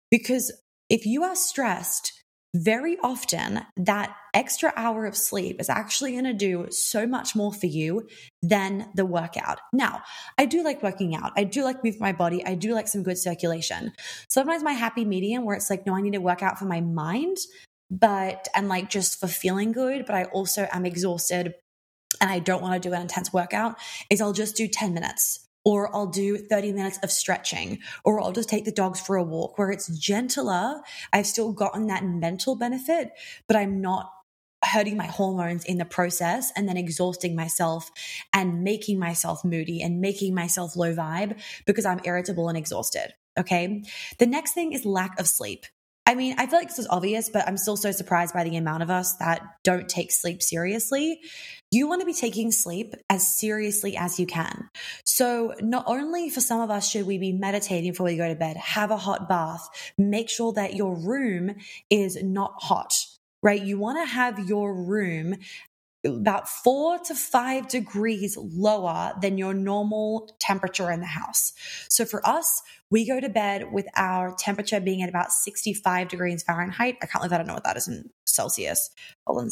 [0.10, 0.52] Because
[0.90, 2.23] if you are stressed,
[2.56, 7.52] very often that extra hour of sleep is actually going to do so much more
[7.52, 8.08] for you
[8.42, 9.60] than the workout.
[9.72, 10.02] Now,
[10.38, 11.32] I do like working out.
[11.36, 12.46] I do like moving my body.
[12.46, 13.92] I do like some good circulation.
[14.30, 16.82] Sometimes my happy medium where it's like, no, I need to work out for my
[16.82, 17.38] mind,
[17.90, 21.56] but and like just for feeling good, but I also am exhausted
[22.22, 23.76] and I don't want to do an intense workout
[24.10, 28.32] is I'll just do 10 minutes or I'll do 30 minutes of stretching, or I'll
[28.32, 30.82] just take the dogs for a walk where it's gentler.
[31.12, 33.12] I've still gotten that mental benefit,
[33.48, 34.12] but I'm not
[34.66, 37.92] hurting my hormones in the process and then exhausting myself
[38.34, 43.14] and making myself moody and making myself low vibe because I'm irritable and exhausted.
[43.38, 43.84] Okay.
[44.20, 45.66] The next thing is lack of sleep.
[46.06, 48.58] I mean, I feel like this is obvious, but I'm still so surprised by the
[48.58, 51.22] amount of us that don't take sleep seriously.
[51.72, 54.70] You want to be taking sleep as seriously as you can.
[55.06, 58.36] So, not only for some of us should we be meditating before we go to
[58.36, 61.56] bed, have a hot bath, make sure that your room
[61.90, 62.94] is not hot,
[63.42, 63.62] right?
[63.62, 65.36] You want to have your room
[66.06, 71.54] about four to five degrees lower than your normal temperature in the house.
[71.90, 76.44] So for us, we go to bed with our temperature being at about 65 degrees
[76.44, 76.98] Fahrenheit.
[77.02, 78.90] I can't believe I don't know what that is in Celsius.
[79.26, 79.50] Hold on,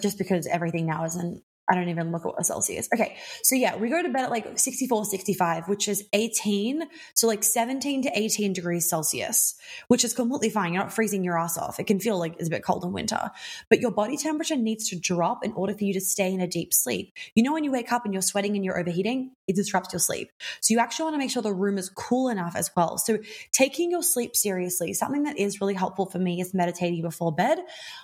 [0.00, 2.88] just because everything now is in I don't even look at what Celsius.
[2.92, 3.16] Okay.
[3.42, 6.82] So yeah, we go to bed at like 64, 65, which is 18.
[7.14, 9.54] So like 17 to 18 degrees Celsius,
[9.88, 10.74] which is completely fine.
[10.74, 11.80] You're not freezing your ass off.
[11.80, 13.30] It can feel like it's a bit cold in winter,
[13.70, 16.46] but your body temperature needs to drop in order for you to stay in a
[16.46, 17.14] deep sleep.
[17.34, 20.00] You know, when you wake up and you're sweating and you're overheating, it disrupts your
[20.00, 20.30] sleep.
[20.60, 22.98] So you actually want to make sure the room is cool enough as well.
[22.98, 23.18] So
[23.52, 27.58] taking your sleep seriously, something that is really helpful for me is meditating before bed.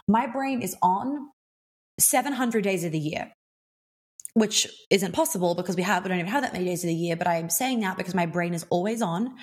[0.08, 1.28] My brain is on
[1.98, 3.32] 700 days of the year
[4.34, 6.94] which isn't possible because we have we don't even have that many days of the
[6.94, 9.34] year but i'm saying that because my brain is always on.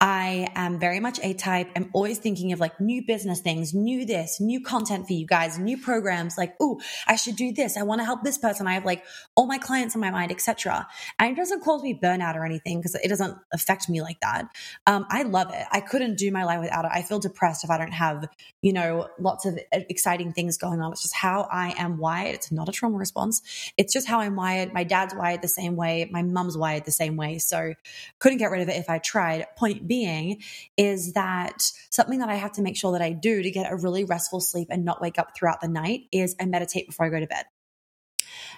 [0.00, 1.70] I am very much a type.
[1.76, 5.58] I'm always thinking of like new business things new this new content for you guys
[5.58, 7.76] new programs like oh i should do this.
[7.76, 8.66] I want to help this person.
[8.66, 10.86] I have like all my clients in my mind etc
[11.18, 14.46] and it doesn't cause me burnout or anything because it doesn't affect me like that.
[14.86, 15.64] Um, i love it.
[15.70, 16.90] I couldn't do my life without it.
[16.94, 18.28] I feel depressed if i don't have
[18.62, 22.34] you know lots of exciting things going on it's just how i am wired.
[22.34, 23.42] It's not a trauma response.
[23.76, 26.84] It's just how i'm I'm wired, my dad's wired the same way, my mum's wired
[26.84, 27.38] the same way.
[27.38, 27.74] So
[28.18, 29.46] couldn't get rid of it if I tried.
[29.56, 30.42] Point being
[30.76, 33.76] is that something that I have to make sure that I do to get a
[33.76, 37.10] really restful sleep and not wake up throughout the night is I meditate before I
[37.10, 37.44] go to bed.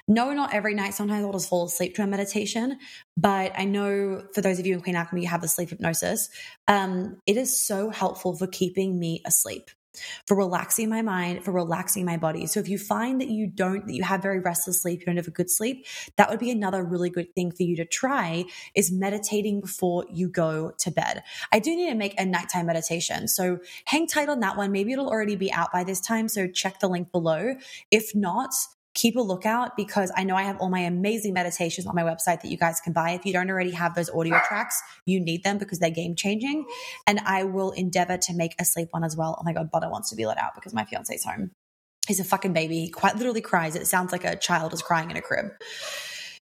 [0.08, 0.94] No, not every night.
[0.94, 2.78] Sometimes I'll just fall asleep to a meditation.
[3.16, 6.30] But I know for those of you in Queen Alchemy, you have the sleep hypnosis.
[6.68, 9.70] Um, it is so helpful for keeping me asleep
[10.26, 12.46] for relaxing my mind, for relaxing my body.
[12.46, 15.16] So if you find that you don't, that you have very restless sleep, you don't
[15.16, 15.86] have a good sleep,
[16.16, 18.44] that would be another really good thing for you to try
[18.74, 21.22] is meditating before you go to bed.
[21.52, 23.28] I do need to make a nighttime meditation.
[23.28, 24.72] So hang tight on that one.
[24.72, 26.28] Maybe it'll already be out by this time.
[26.28, 27.54] So check the link below.
[27.90, 28.54] If not,
[28.96, 32.40] keep a lookout because I know I have all my amazing meditations on my website
[32.40, 33.10] that you guys can buy.
[33.10, 36.66] If you don't already have those audio tracks, you need them because they're game changing.
[37.06, 39.36] And I will endeavor to make a sleep one as well.
[39.38, 41.50] Oh my God, Butter wants to be let out because my fiance's home.
[42.08, 42.80] He's a fucking baby.
[42.80, 43.76] He quite literally cries.
[43.76, 45.46] It sounds like a child is crying in a crib.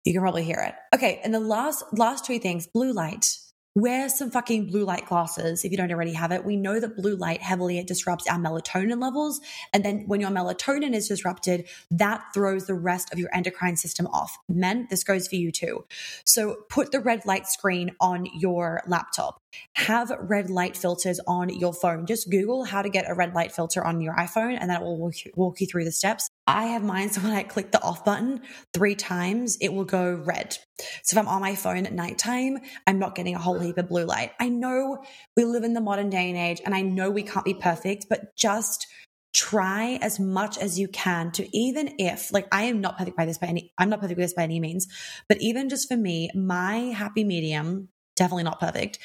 [0.04, 0.74] You can probably hear it.
[0.94, 1.20] Okay.
[1.22, 3.36] And the last, last two things, blue light
[3.74, 6.44] wear some fucking blue light glasses if you don't already have it.
[6.44, 9.40] We know that blue light heavily it disrupts our melatonin levels.
[9.72, 14.06] And then when your melatonin is disrupted, that throws the rest of your endocrine system
[14.08, 14.36] off.
[14.48, 15.84] Men, this goes for you too.
[16.24, 19.39] So put the red light screen on your laptop.
[19.76, 22.06] Have red light filters on your phone.
[22.06, 24.98] Just Google how to get a red light filter on your iPhone and that will
[24.98, 26.28] walk you, through the steps.
[26.46, 27.10] I have mine.
[27.10, 28.42] So when I click the off button
[28.72, 30.56] three times, it will go red.
[31.02, 33.88] So if I'm on my phone at nighttime, I'm not getting a whole heap of
[33.88, 34.32] blue light.
[34.40, 35.04] I know
[35.36, 38.06] we live in the modern day and age, and I know we can't be perfect,
[38.08, 38.86] but just
[39.32, 43.26] try as much as you can to even if like I am not perfect by
[43.26, 44.88] this by any I'm not perfect with this by any means,
[45.28, 48.98] but even just for me, my happy medium definitely not perfect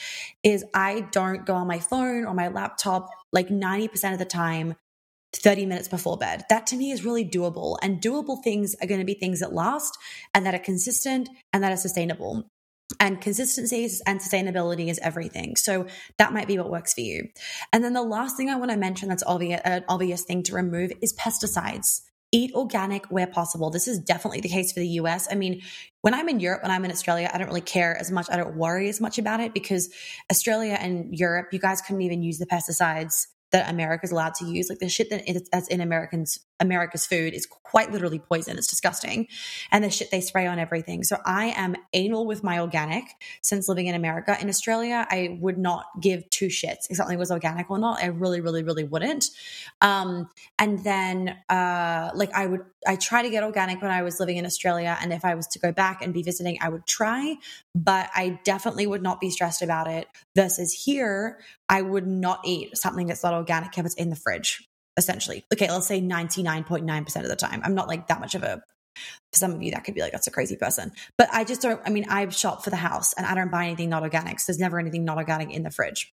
[0.43, 4.75] is I don't go on my phone or my laptop like 90% of the time
[5.33, 6.43] 30 minutes before bed.
[6.49, 7.77] That to me is really doable.
[7.81, 9.97] And doable things are going to be things that last
[10.33, 12.49] and that are consistent and that are sustainable.
[12.99, 15.55] And consistency and sustainability is everything.
[15.55, 15.87] So
[16.17, 17.29] that might be what works for you.
[17.73, 20.43] And then the last thing I want to mention that's obvious, uh, an obvious thing
[20.43, 22.01] to remove is pesticides.
[22.31, 23.69] Eat organic where possible.
[23.69, 25.27] This is definitely the case for the US.
[25.31, 25.61] I mean,
[26.01, 28.27] when I'm in Europe, when I'm in Australia, I don't really care as much.
[28.29, 29.89] I don't worry as much about it because
[30.31, 34.69] Australia and Europe, you guys couldn't even use the pesticides that America's allowed to use.
[34.69, 38.57] Like the shit that is, that's in Americans America's food is quite literally poison.
[38.57, 39.27] It's disgusting.
[39.71, 41.03] And the shit they spray on everything.
[41.03, 43.03] So I am anal with my organic
[43.41, 44.37] since living in America.
[44.39, 48.01] In Australia, I would not give two shits if something was organic or not.
[48.01, 49.25] I really, really, really wouldn't.
[49.81, 54.19] Um, and then uh, like I would I try to get organic when I was
[54.19, 54.97] living in Australia.
[55.01, 57.35] And if I was to go back and be visiting, I would try,
[57.73, 60.07] but I definitely would not be stressed about it.
[60.35, 64.67] Versus here, I would not eat something that's not organic if it's in the fridge
[64.97, 65.45] essentially.
[65.53, 67.61] Okay, let's say 99.9% of the time.
[67.63, 68.61] I'm not like that much of a
[69.31, 71.61] for some of you that could be like that's a crazy person but i just
[71.61, 74.39] don't i mean i shop for the house and i don't buy anything not organic
[74.39, 76.13] so there's never anything not organic in the fridge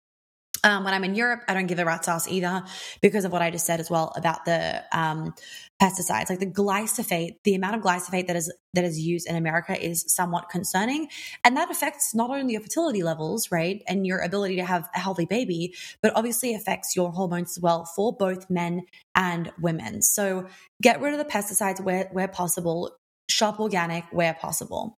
[0.63, 2.63] um, when I'm in Europe, I don't give a rat's ass either
[3.01, 5.33] because of what I just said as well about the um,
[5.81, 6.29] pesticides.
[6.29, 10.05] Like the glyphosate, the amount of glyphosate that is that is used in America is
[10.07, 11.07] somewhat concerning,
[11.43, 14.99] and that affects not only your fertility levels, right, and your ability to have a
[14.99, 18.83] healthy baby, but obviously affects your hormones as well for both men
[19.15, 20.01] and women.
[20.01, 20.47] So
[20.81, 22.95] get rid of the pesticides where where possible.
[23.29, 24.97] Shop organic where possible.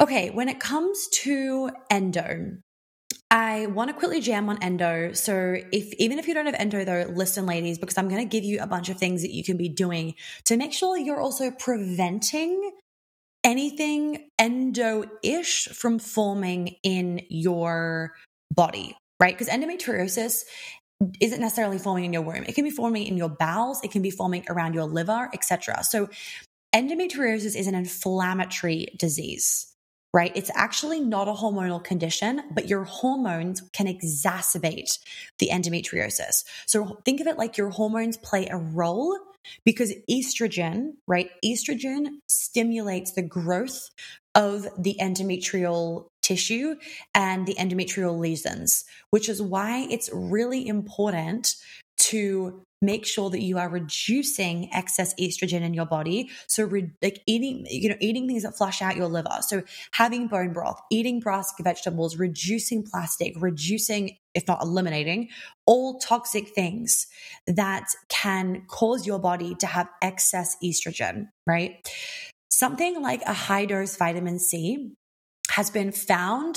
[0.00, 2.56] Okay, when it comes to endo,
[3.30, 5.12] I want to quickly jam on endo.
[5.12, 8.28] So if even if you don't have endo though, listen ladies, because I'm going to
[8.28, 10.14] give you a bunch of things that you can be doing
[10.46, 12.72] to make sure you're also preventing
[13.44, 18.14] anything endo-ish from forming in your
[18.52, 19.36] body, right?
[19.36, 20.44] Because endometriosis
[21.20, 22.44] isn't necessarily forming in your womb.
[22.44, 25.84] It can be forming in your bowels, it can be forming around your liver, etc.
[25.84, 26.08] So
[26.74, 29.74] endometriosis is an inflammatory disease
[30.14, 30.32] right?
[30.34, 34.98] It's actually not a hormonal condition, but your hormones can exacerbate
[35.38, 36.44] the endometriosis.
[36.66, 39.16] So think of it like your hormones play a role
[39.64, 41.30] because estrogen, right?
[41.44, 43.88] Estrogen stimulates the growth
[44.34, 46.76] of the endometrial tissue
[47.14, 51.54] and the endometrial lesions, which is why it's really important
[51.98, 56.30] to make sure that you are reducing excess estrogen in your body.
[56.46, 59.38] So, re- like eating, you know, eating things that flush out your liver.
[59.40, 59.62] So,
[59.92, 65.28] having bone broth, eating brassica vegetables, reducing plastic, reducing, if not eliminating,
[65.66, 67.06] all toxic things
[67.46, 71.76] that can cause your body to have excess estrogen, right?
[72.50, 74.92] Something like a high dose vitamin C
[75.50, 76.56] has been found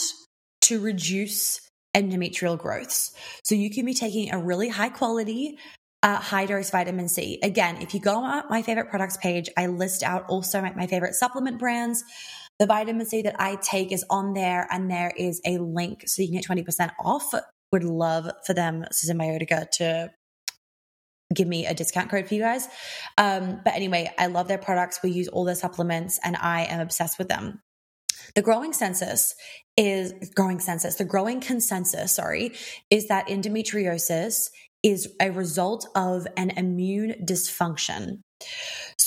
[0.61, 1.61] to reduce
[1.95, 3.13] endometrial growths.
[3.43, 5.57] So you can be taking a really high quality
[6.03, 7.39] uh, high dose vitamin C.
[7.43, 10.87] Again, if you go on my favorite products page, I list out also my, my
[10.87, 12.03] favorite supplement brands.
[12.59, 16.21] The vitamin C that I take is on there, and there is a link so
[16.21, 17.33] you can get 20% off.
[17.71, 20.11] Would love for them, Cymbiotika, to
[21.33, 22.67] give me a discount code for you guys.
[23.17, 24.99] Um, but anyway, I love their products.
[25.01, 27.61] We use all their supplements, and I am obsessed with them.
[28.35, 29.35] The growing census
[29.77, 30.95] is growing census.
[30.95, 32.53] The growing consensus, sorry,
[32.89, 34.49] is that endometriosis
[34.83, 38.19] is a result of an immune dysfunction.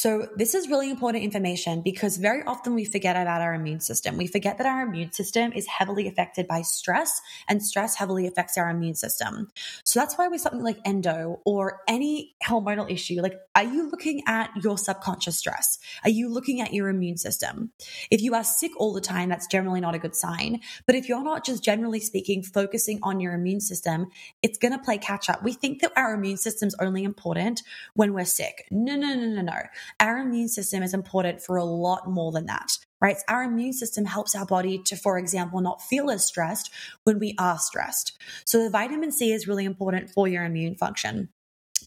[0.04, 4.18] So, this is really important information because very often we forget about our immune system.
[4.18, 8.58] We forget that our immune system is heavily affected by stress, and stress heavily affects
[8.58, 9.48] our immune system.
[9.82, 14.22] So, that's why with something like endo or any hormonal issue, like, are you looking
[14.26, 15.78] at your subconscious stress?
[16.04, 17.70] Are you looking at your immune system?
[18.10, 20.60] If you are sick all the time, that's generally not a good sign.
[20.86, 24.08] But if you're not just generally speaking focusing on your immune system,
[24.42, 25.42] it's going to play catch up.
[25.42, 27.62] We think that our immune system is only important
[27.94, 28.68] when we're sick.
[28.70, 29.62] No, no, no, no, no.
[30.00, 33.16] Our immune system is important for a lot more than that, right?
[33.28, 36.70] Our immune system helps our body to, for example, not feel as stressed
[37.04, 38.18] when we are stressed.
[38.44, 41.28] So the vitamin C is really important for your immune function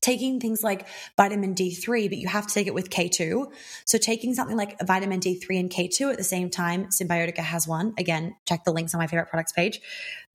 [0.01, 3.45] taking things like vitamin D3, but you have to take it with K2.
[3.85, 7.93] So taking something like vitamin D3 and K2 at the same time, Cymbiotika has one.
[7.97, 9.81] Again, check the links on my favorite products page.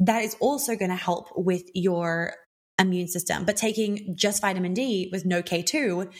[0.00, 2.34] That is also going to help with your
[2.78, 3.44] immune system.
[3.44, 6.12] But taking just vitamin D with no K2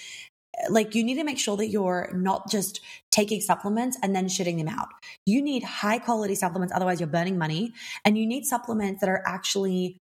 [0.69, 2.81] like you need to make sure that you're not just
[3.11, 4.89] taking supplements and then shitting them out.
[5.27, 7.73] You need high quality supplements, otherwise, you're burning money.
[8.05, 9.99] And you need supplements that are actually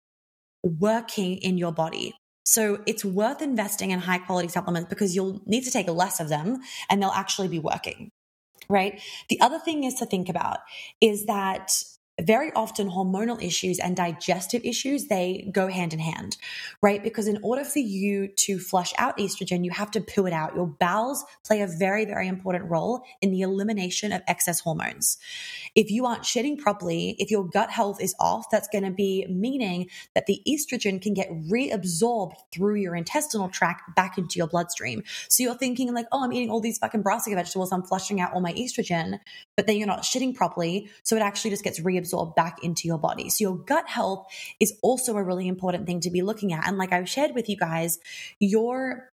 [0.62, 2.14] working in your body.
[2.44, 6.28] So it's worth investing in high quality supplements because you'll need to take less of
[6.28, 8.10] them and they'll actually be working.
[8.68, 9.00] Right.
[9.28, 10.58] The other thing is to think about
[11.00, 11.72] is that
[12.20, 16.36] very often hormonal issues and digestive issues they go hand in hand
[16.82, 17.02] right?
[17.02, 20.54] Because in order for you to flush out estrogen you have to poo it out.
[20.54, 25.16] Your bowels play a very very important role in the elimination of excess hormones.
[25.74, 29.26] If you aren't shitting properly if your gut health is off that's going to be
[29.30, 35.02] meaning that the estrogen can get reabsorbed through your intestinal tract back into your bloodstream.
[35.28, 38.34] So you're thinking like oh i'm eating all these fucking brassica vegetables i'm flushing out
[38.34, 39.18] all my estrogen
[39.56, 42.88] but then you're not shitting properly so it actually just gets reabsorbed reabsorb back into
[42.88, 43.30] your body.
[43.30, 44.26] So your gut health
[44.60, 46.66] is also a really important thing to be looking at.
[46.66, 47.98] And like I've shared with you guys,
[48.38, 49.08] your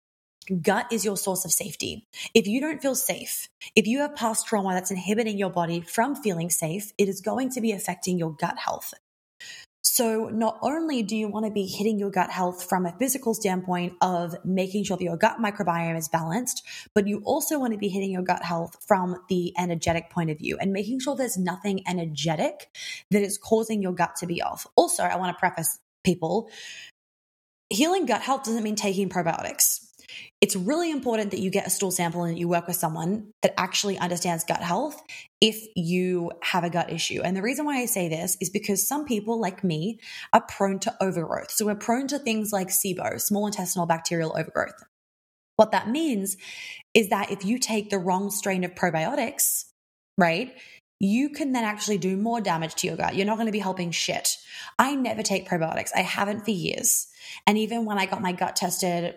[0.62, 2.06] gut is your source of safety.
[2.34, 6.16] If you don't feel safe, if you have past trauma that's inhibiting your body from
[6.16, 8.94] feeling safe, it is going to be affecting your gut health.
[9.90, 13.34] So, not only do you want to be hitting your gut health from a physical
[13.34, 16.62] standpoint of making sure that your gut microbiome is balanced,
[16.94, 20.40] but you also want to be hitting your gut health from the energetic point of
[20.40, 22.70] view and making sure there's nothing energetic
[23.12, 24.68] that is causing your gut to be off.
[24.76, 26.50] Also, I want to preface people
[27.70, 29.88] healing gut health doesn't mean taking probiotics
[30.40, 33.54] it's really important that you get a stool sample and you work with someone that
[33.58, 35.02] actually understands gut health
[35.42, 37.22] if you have a gut issue.
[37.24, 40.00] And the reason why I say this is because some people, like me,
[40.34, 41.52] are prone to overgrowth.
[41.52, 44.84] So we're prone to things like SIBO, small intestinal bacterial overgrowth.
[45.56, 46.38] What that means
[46.94, 49.66] is that if you take the wrong strain of probiotics,
[50.20, 50.54] right,
[51.00, 53.16] you can then actually do more damage to your gut.
[53.16, 54.38] You're not going to be helping shit.
[54.80, 55.92] I never take probiotics.
[55.96, 57.08] I haven't for years.
[57.46, 59.16] And even when I got my gut tested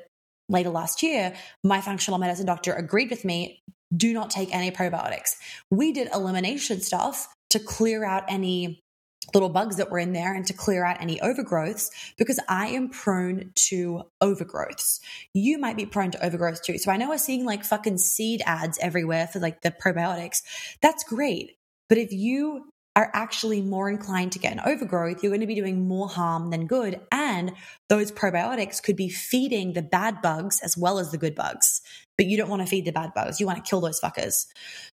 [0.49, 3.63] later last year, my functional medicine doctor agreed with me
[3.97, 5.37] do not take any probiotics.
[5.71, 8.83] We did elimination stuff to clear out any
[9.35, 12.89] little bugs that were in there and to clear out any overgrowths because I am
[12.89, 15.01] prone to overgrowths.
[15.35, 16.79] You might be prone to overgrowth too.
[16.79, 20.43] So I know we're seeing like fucking seed ads everywhere for like the probiotics.
[20.83, 21.53] That's great.
[21.91, 25.55] But if you are actually more inclined to get an overgrowth, you're going to be
[25.55, 27.01] doing more harm than good.
[27.13, 27.53] And
[27.89, 31.83] those probiotics could be feeding the bad bugs as well as the good bugs.
[32.17, 33.39] But you don't want to feed the bad bugs.
[33.39, 34.47] You want to kill those fuckers.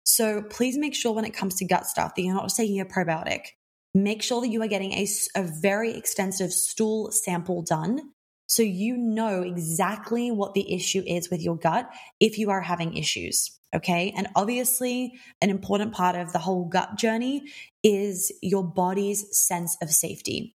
[0.04, 2.84] So please make sure when it comes to gut stuff that you're not taking a
[2.84, 3.52] probiotic.
[3.94, 8.00] Make sure that you are getting a, a very extensive stool sample done
[8.48, 11.90] so you know exactly what the issue is with your gut
[12.20, 13.55] if you are having issues.
[13.74, 14.14] Okay.
[14.16, 17.42] And obviously, an important part of the whole gut journey
[17.82, 20.54] is your body's sense of safety.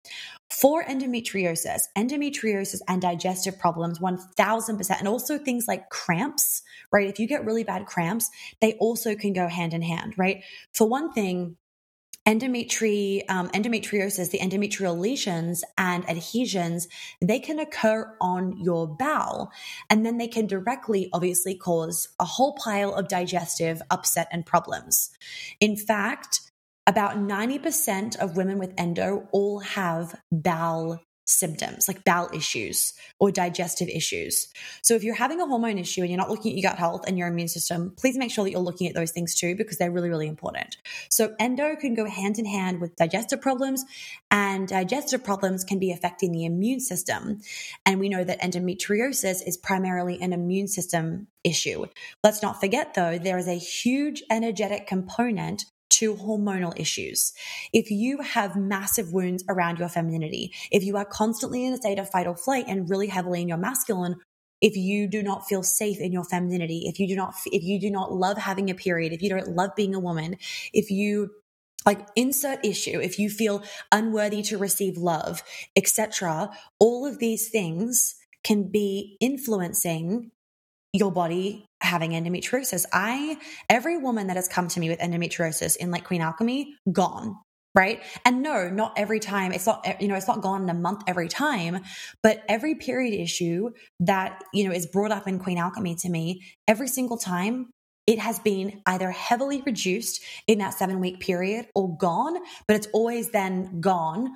[0.49, 7.07] For endometriosis, endometriosis and digestive problems, 1000%, and also things like cramps, right?
[7.07, 10.43] If you get really bad cramps, they also can go hand in hand, right?
[10.73, 11.57] For one thing,
[12.27, 16.87] Endometri, um, endometriosis, the endometrial lesions and adhesions,
[17.19, 19.51] they can occur on your bowel.
[19.89, 25.09] And then they can directly, obviously, cause a whole pile of digestive upset and problems.
[25.59, 26.41] In fact,
[26.85, 30.99] about 90% of women with endo all have bowel
[31.31, 34.47] symptoms like bowel issues or digestive issues.
[34.81, 37.03] So if you're having a hormone issue and you're not looking at your gut health
[37.07, 39.77] and your immune system, please make sure that you're looking at those things too because
[39.77, 40.77] they're really, really important.
[41.09, 43.83] So endo can go hand in hand with digestive problems
[44.29, 47.39] and digestive problems can be affecting the immune system.
[47.85, 51.85] And we know that endometriosis is primarily an immune system issue.
[52.23, 55.65] Let's not forget though, there is a huge energetic component
[56.01, 57.31] to hormonal issues.
[57.71, 61.99] If you have massive wounds around your femininity, if you are constantly in a state
[61.99, 64.15] of fight or flight and really heavily in your masculine,
[64.61, 67.79] if you do not feel safe in your femininity, if you do not, if you
[67.79, 70.37] do not love having a period, if you don't love being a woman,
[70.73, 71.29] if you
[71.85, 75.41] like insert issue if you feel unworthy to receive love
[75.75, 76.47] etc
[76.77, 80.29] all of these things can be influencing
[80.93, 82.85] your body having endometriosis.
[82.91, 83.37] I,
[83.69, 87.37] every woman that has come to me with endometriosis in like Queen Alchemy, gone.
[87.73, 88.01] Right.
[88.25, 89.53] And no, not every time.
[89.53, 91.79] It's not, eh, you know, it's not gone in a month every time,
[92.21, 93.69] but every period issue
[94.01, 97.69] that, you know, is brought up in Queen Alchemy to me, every single time
[98.07, 102.37] it has been either heavily reduced in that seven week period or gone,
[102.67, 104.31] but it's always then gone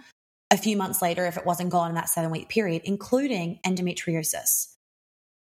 [0.49, 4.74] a few months later if it wasn't gone in that seven week period, including endometriosis.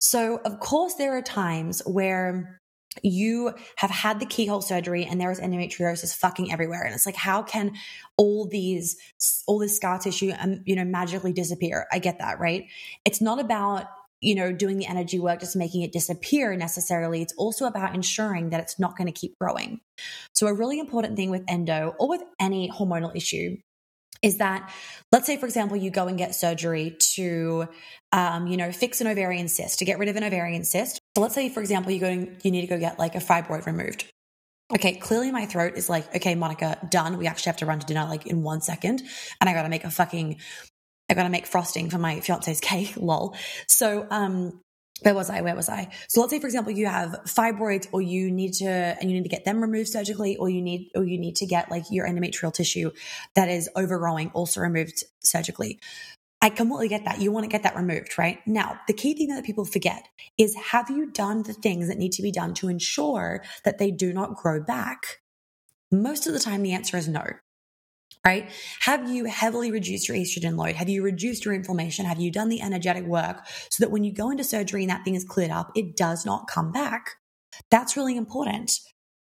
[0.05, 2.61] So, of course, there are times where
[3.02, 6.82] you have had the keyhole surgery and there is endometriosis fucking everywhere.
[6.82, 7.72] And it's like how can
[8.18, 8.96] all these
[9.46, 11.86] all this scar tissue um, you know magically disappear?
[11.90, 12.66] I get that right?
[13.07, 13.86] It's not about
[14.20, 17.22] you know doing the energy work just making it disappear necessarily.
[17.22, 19.80] It's also about ensuring that it's not going to keep growing.
[20.34, 23.57] So a really important thing with endo or with any hormonal issue
[24.24, 24.72] is that
[25.12, 27.68] let's say for example you go and get surgery to
[28.12, 30.98] um, you know fix an ovarian cyst to get rid of an ovarian cyst.
[31.14, 33.66] So let's say for example you go you need to go get like a fibroid
[33.66, 34.10] removed.
[34.74, 37.18] Okay clearly my throat is like okay monica done.
[37.18, 39.02] We actually have to run to dinner like in one second.
[39.40, 40.40] And i gotta make a fucking
[41.10, 43.36] i gotta make frosting for my fiance's cake lol.
[43.68, 44.60] So um
[45.03, 45.40] where was I?
[45.40, 45.90] Where was I?
[46.09, 49.24] So let's say, for example, you have fibroids or you need to, and you need
[49.24, 52.07] to get them removed surgically or you need, or you need to get like your
[52.07, 52.90] endometrial tissue
[53.34, 55.80] that is overgrowing also removed surgically.
[56.40, 57.20] I completely get that.
[57.20, 58.38] You want to get that removed, right?
[58.47, 60.07] Now, the key thing that people forget
[60.38, 63.90] is have you done the things that need to be done to ensure that they
[63.90, 65.20] do not grow back?
[65.90, 67.24] Most of the time, the answer is no
[68.24, 68.50] right?
[68.80, 70.76] Have you heavily reduced your estrogen load?
[70.76, 72.06] Have you reduced your inflammation?
[72.06, 75.04] Have you done the energetic work so that when you go into surgery and that
[75.04, 77.10] thing is cleared up, it does not come back?
[77.70, 78.72] That's really important.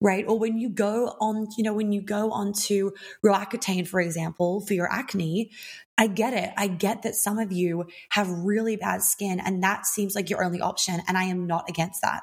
[0.02, 0.24] Right.
[0.26, 2.94] Or when you go on, you know, when you go on to
[3.24, 5.50] Roaccutane, for example, for your acne,
[5.98, 6.54] I get it.
[6.56, 10.42] I get that some of you have really bad skin and that seems like your
[10.42, 11.02] only option.
[11.06, 12.22] And I am not against that.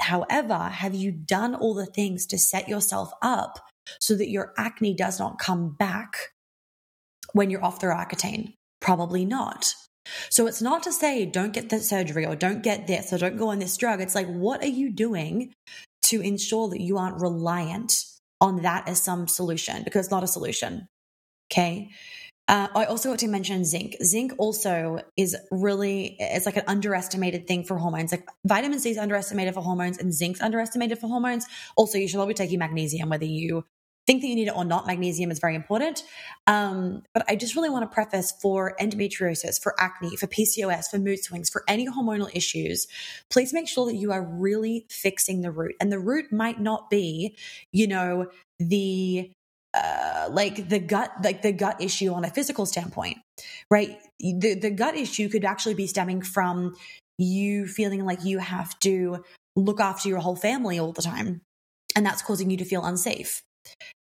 [0.00, 3.58] However, have you done all the things to set yourself up
[4.00, 6.32] so that your acne does not come back
[7.32, 8.54] when you're off the Roaccutane?
[8.80, 9.74] Probably not.
[10.30, 13.36] So it's not to say don't get the surgery or don't get this or don't
[13.36, 14.00] go on this drug.
[14.00, 15.52] It's like, what are you doing
[16.04, 18.04] to ensure that you aren't reliant
[18.40, 19.82] on that as some solution?
[19.84, 20.88] Because it's not a solution.
[21.52, 21.90] Okay.
[22.48, 23.96] Uh, I also want to mention zinc.
[24.02, 28.12] Zinc also is really it's like an underestimated thing for hormones.
[28.12, 31.46] Like vitamin C is underestimated for hormones, and zinc's underestimated for hormones.
[31.76, 33.64] Also, you should probably take your magnesium, whether you
[34.06, 34.86] think that you need it or not.
[34.86, 36.02] Magnesium is very important.
[36.46, 40.98] Um, but I just really want to preface for endometriosis, for acne, for PCOS, for
[40.98, 42.88] mood swings, for any hormonal issues.
[43.30, 46.90] Please make sure that you are really fixing the root, and the root might not
[46.90, 47.36] be,
[47.70, 48.26] you know,
[48.58, 49.30] the
[49.74, 53.18] uh, like the gut like the gut issue on a physical standpoint
[53.70, 53.98] right?
[54.20, 56.74] The the gut issue could actually be stemming from
[57.18, 59.24] you feeling like you have to
[59.56, 61.40] look after your whole family all the time
[61.94, 63.42] and that's causing you to feel unsafe.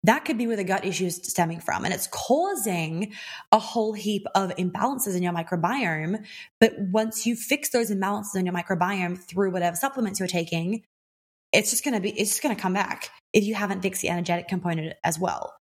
[0.04, 3.12] That could be where the gut issue is stemming from and it's causing
[3.52, 6.24] a whole heap of imbalances in your microbiome
[6.60, 10.82] but once you fix those imbalances in your microbiome through whatever supplements you're taking
[11.52, 14.00] it's just going to be it's just going to come back if you haven't fixed
[14.00, 15.59] the energetic component as well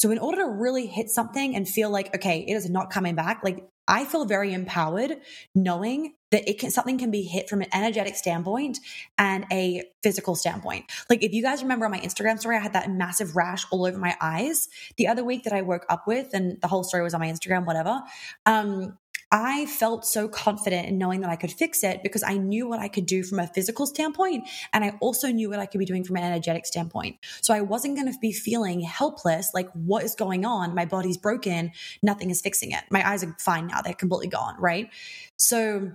[0.00, 3.14] so in order to really hit something and feel like, okay, it is not coming
[3.14, 5.18] back, like I feel very empowered
[5.54, 8.78] knowing that it can something can be hit from an energetic standpoint
[9.18, 10.86] and a physical standpoint.
[11.10, 13.84] Like if you guys remember on my Instagram story, I had that massive rash all
[13.84, 17.02] over my eyes the other week that I woke up with, and the whole story
[17.02, 18.00] was on my Instagram, whatever.
[18.46, 18.96] Um,
[19.32, 22.80] I felt so confident in knowing that I could fix it because I knew what
[22.80, 24.48] I could do from a physical standpoint.
[24.72, 27.18] And I also knew what I could be doing from an energetic standpoint.
[27.40, 30.74] So I wasn't going to be feeling helpless, like, what is going on?
[30.74, 31.70] My body's broken.
[32.02, 32.82] Nothing is fixing it.
[32.90, 33.82] My eyes are fine now.
[33.82, 34.56] They're completely gone.
[34.58, 34.90] Right.
[35.38, 35.92] So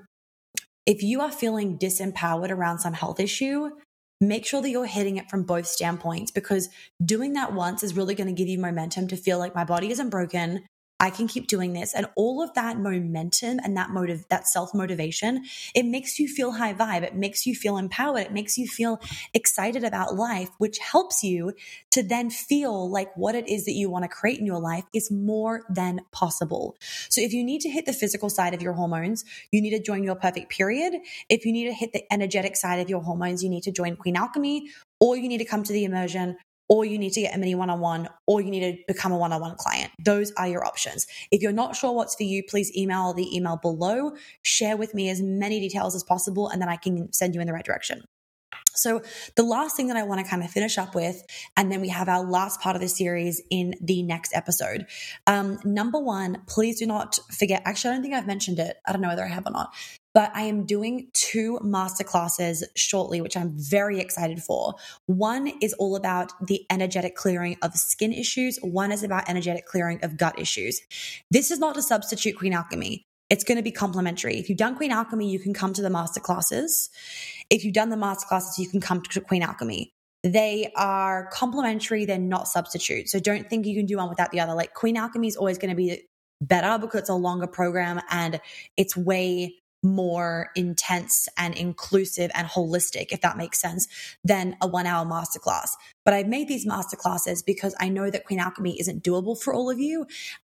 [0.85, 3.69] if you are feeling disempowered around some health issue,
[4.21, 6.69] make sure that you're hitting it from both standpoints because
[7.03, 9.91] doing that once is really going to give you momentum to feel like my body
[9.91, 10.63] isn't broken.
[10.99, 11.93] I can keep doing this.
[11.93, 15.43] And all of that momentum and that motive, that self motivation,
[15.73, 17.03] it makes you feel high vibe.
[17.03, 18.23] It makes you feel empowered.
[18.23, 19.01] It makes you feel
[19.33, 21.53] excited about life, which helps you
[21.91, 24.85] to then feel like what it is that you want to create in your life
[24.93, 26.77] is more than possible.
[27.09, 29.81] So if you need to hit the physical side of your hormones, you need to
[29.81, 30.93] join your perfect period.
[31.29, 33.97] If you need to hit the energetic side of your hormones, you need to join
[33.97, 34.69] Queen Alchemy
[35.01, 36.37] or you need to come to the immersion
[36.67, 39.11] or you need to get a mini one on one, or you need to become
[39.11, 39.91] a one on one client.
[40.03, 41.07] Those are your options.
[41.31, 44.13] If you're not sure what's for you, please email the email below.
[44.43, 47.47] Share with me as many details as possible, and then I can send you in
[47.47, 48.03] the right direction.
[48.77, 49.01] So,
[49.35, 51.23] the last thing that I want to kind of finish up with,
[51.55, 54.85] and then we have our last part of the series in the next episode.
[55.27, 57.61] Um, number one, please do not forget.
[57.63, 58.75] Actually, I don't think I've mentioned it.
[58.85, 59.73] I don't know whether I have or not
[60.15, 64.75] but I am doing two masterclasses shortly, which I'm very excited for.
[65.07, 69.99] One is all about the energetic clearing of skin issues, one is about energetic clearing
[70.03, 70.79] of gut issues.
[71.29, 73.05] This is not to substitute Queen Alchemy.
[73.29, 74.37] It's going to be complementary.
[74.37, 76.89] If you've done Queen Alchemy, you can come to the masterclasses.
[77.49, 79.91] If you've done the masterclasses, you can come to Queen Alchemy.
[80.23, 83.09] They are complementary, they're not substitute.
[83.09, 84.53] So don't think you can do one without the other.
[84.53, 86.03] Like Queen Alchemy is always going to be
[86.41, 88.39] better because it's a longer program and
[88.77, 89.55] it's way
[89.85, 93.87] more intense and inclusive and holistic, if that makes sense,
[94.25, 95.69] than a one hour masterclass.
[96.05, 99.71] But I've made these masterclasses because I know that Queen Alchemy isn't doable for all
[99.71, 100.07] of you.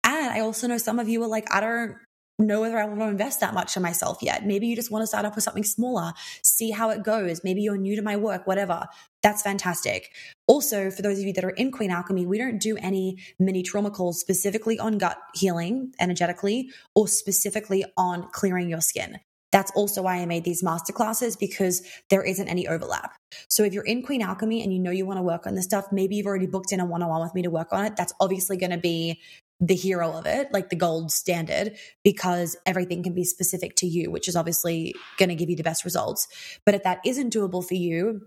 [0.04, 1.96] And I also know some of you are like, I don't
[2.38, 4.46] know whether I want to invest that much in myself yet.
[4.46, 6.12] Maybe you just want to start off with something smaller,
[6.42, 7.42] see how it goes.
[7.42, 8.86] Maybe you're new to my work, whatever.
[9.22, 10.10] That's fantastic.
[10.46, 13.62] Also, for those of you that are in Queen Alchemy, we don't do any mini
[13.62, 19.18] trauma calls specifically on gut healing energetically or specifically on clearing your skin.
[19.50, 23.16] That's also why I made these masterclasses because there isn't any overlap.
[23.48, 25.64] So if you're in Queen Alchemy and you know you want to work on this
[25.64, 27.86] stuff, maybe you've already booked in a one on one with me to work on
[27.86, 27.96] it.
[27.96, 29.20] That's obviously going to be
[29.60, 34.10] the hero of it, like the gold standard, because everything can be specific to you,
[34.10, 36.28] which is obviously going to give you the best results.
[36.64, 38.22] But if that isn't doable for you,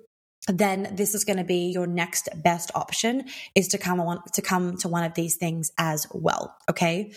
[0.48, 3.26] then this is going to be your next best option
[3.56, 6.56] is to come on to come to one of these things as well.
[6.70, 7.14] Okay.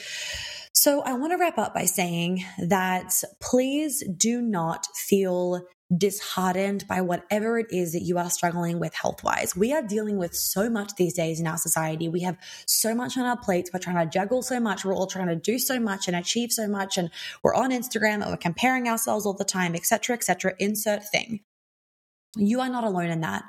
[0.72, 5.66] So I want to wrap up by saying that please do not feel
[5.97, 9.55] disheartened by whatever it is that you are struggling with health wise.
[9.55, 12.09] We are dealing with so much these days in our society.
[12.09, 13.70] We have so much on our plates.
[13.72, 14.85] We're trying to juggle so much.
[14.85, 16.99] We're all trying to do so much and achieve so much.
[16.99, 17.11] And
[17.43, 20.55] we're on Instagram and we're comparing ourselves all the time, etc., etc.
[20.59, 21.41] insert thing.
[22.37, 23.45] You are not alone in that.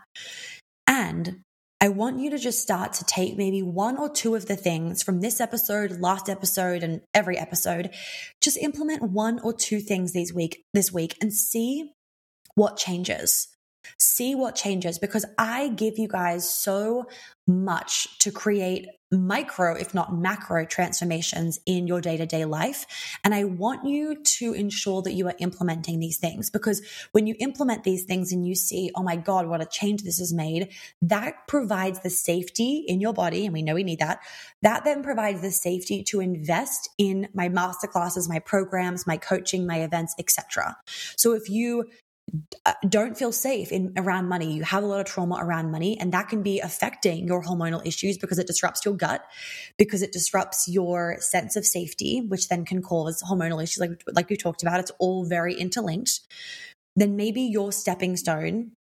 [0.87, 1.41] And
[1.81, 5.03] I want you to just start to take maybe one or two of the things
[5.03, 7.93] from this episode, last episode, and every episode.
[8.41, 11.91] Just implement one or two things this week, this week, and see
[12.55, 13.54] what changes.
[13.99, 17.07] See what changes because I give you guys so
[17.47, 22.85] much to create micro, if not macro transformations in your day to day life.
[23.23, 26.81] And I want you to ensure that you are implementing these things because
[27.11, 30.19] when you implement these things and you see, oh my God, what a change this
[30.19, 33.45] has made, that provides the safety in your body.
[33.45, 34.19] And we know we need that.
[34.63, 39.81] That then provides the safety to invest in my masterclasses, my programs, my coaching, my
[39.81, 40.77] events, etc.
[41.15, 41.85] So if you
[42.65, 44.53] Uh, don't feel safe in around money.
[44.53, 47.85] You have a lot of trauma around money, and that can be affecting your hormonal
[47.85, 49.23] issues because it disrupts your gut,
[49.77, 54.29] because it disrupts your sense of safety, which then can cause hormonal issues, like like
[54.29, 54.79] we talked about.
[54.79, 56.21] It's all very interlinked.
[56.95, 58.71] Then maybe your stepping stone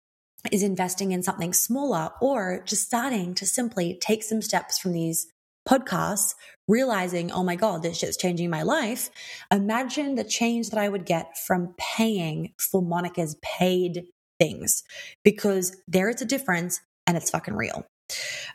[0.50, 5.26] is investing in something smaller, or just starting to simply take some steps from these
[5.68, 6.34] podcasts,
[6.68, 9.10] realizing, oh my God, this shit's changing my life.
[9.50, 14.06] Imagine the change that I would get from paying for Monica's paid
[14.38, 14.82] things
[15.24, 17.86] because there is a difference and it's fucking real.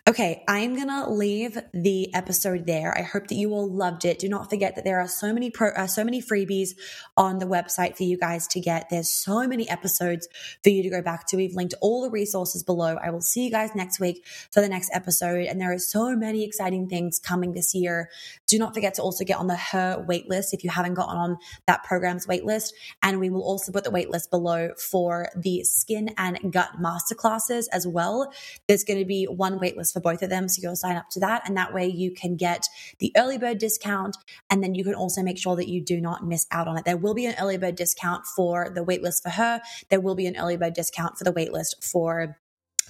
[0.07, 2.97] Okay, I'm gonna leave the episode there.
[2.97, 4.19] I hope that you all loved it.
[4.19, 6.69] Do not forget that there are so many pro, uh, so many freebies
[7.17, 8.89] on the website for you guys to get.
[8.89, 10.27] There's so many episodes
[10.63, 11.37] for you to go back to.
[11.37, 12.97] We've linked all the resources below.
[13.03, 15.45] I will see you guys next week for the next episode.
[15.45, 18.09] And there are so many exciting things coming this year.
[18.49, 21.37] Do not forget to also get on the Her waitlist if you haven't gotten on
[21.67, 22.71] that program's waitlist.
[23.03, 27.85] And we will also put the waitlist below for the skin and gut masterclasses as
[27.87, 28.33] well.
[28.67, 30.49] There's going to be one waitlist for both of them.
[30.49, 31.47] So you'll sign up to that.
[31.47, 32.65] And that way you can get
[32.97, 34.17] the early bird discount.
[34.49, 36.85] And then you can also make sure that you do not miss out on it.
[36.85, 39.61] There will be an early bird discount for the waitlist for her.
[39.89, 42.35] There will be an early bird discount for the waitlist for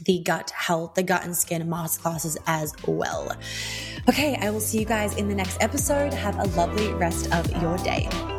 [0.06, 3.36] the gut health, the gut and skin masterclasses as well.
[4.08, 6.14] Okay, I will see you guys in the next episode.
[6.14, 8.39] Have a lovely rest of your day.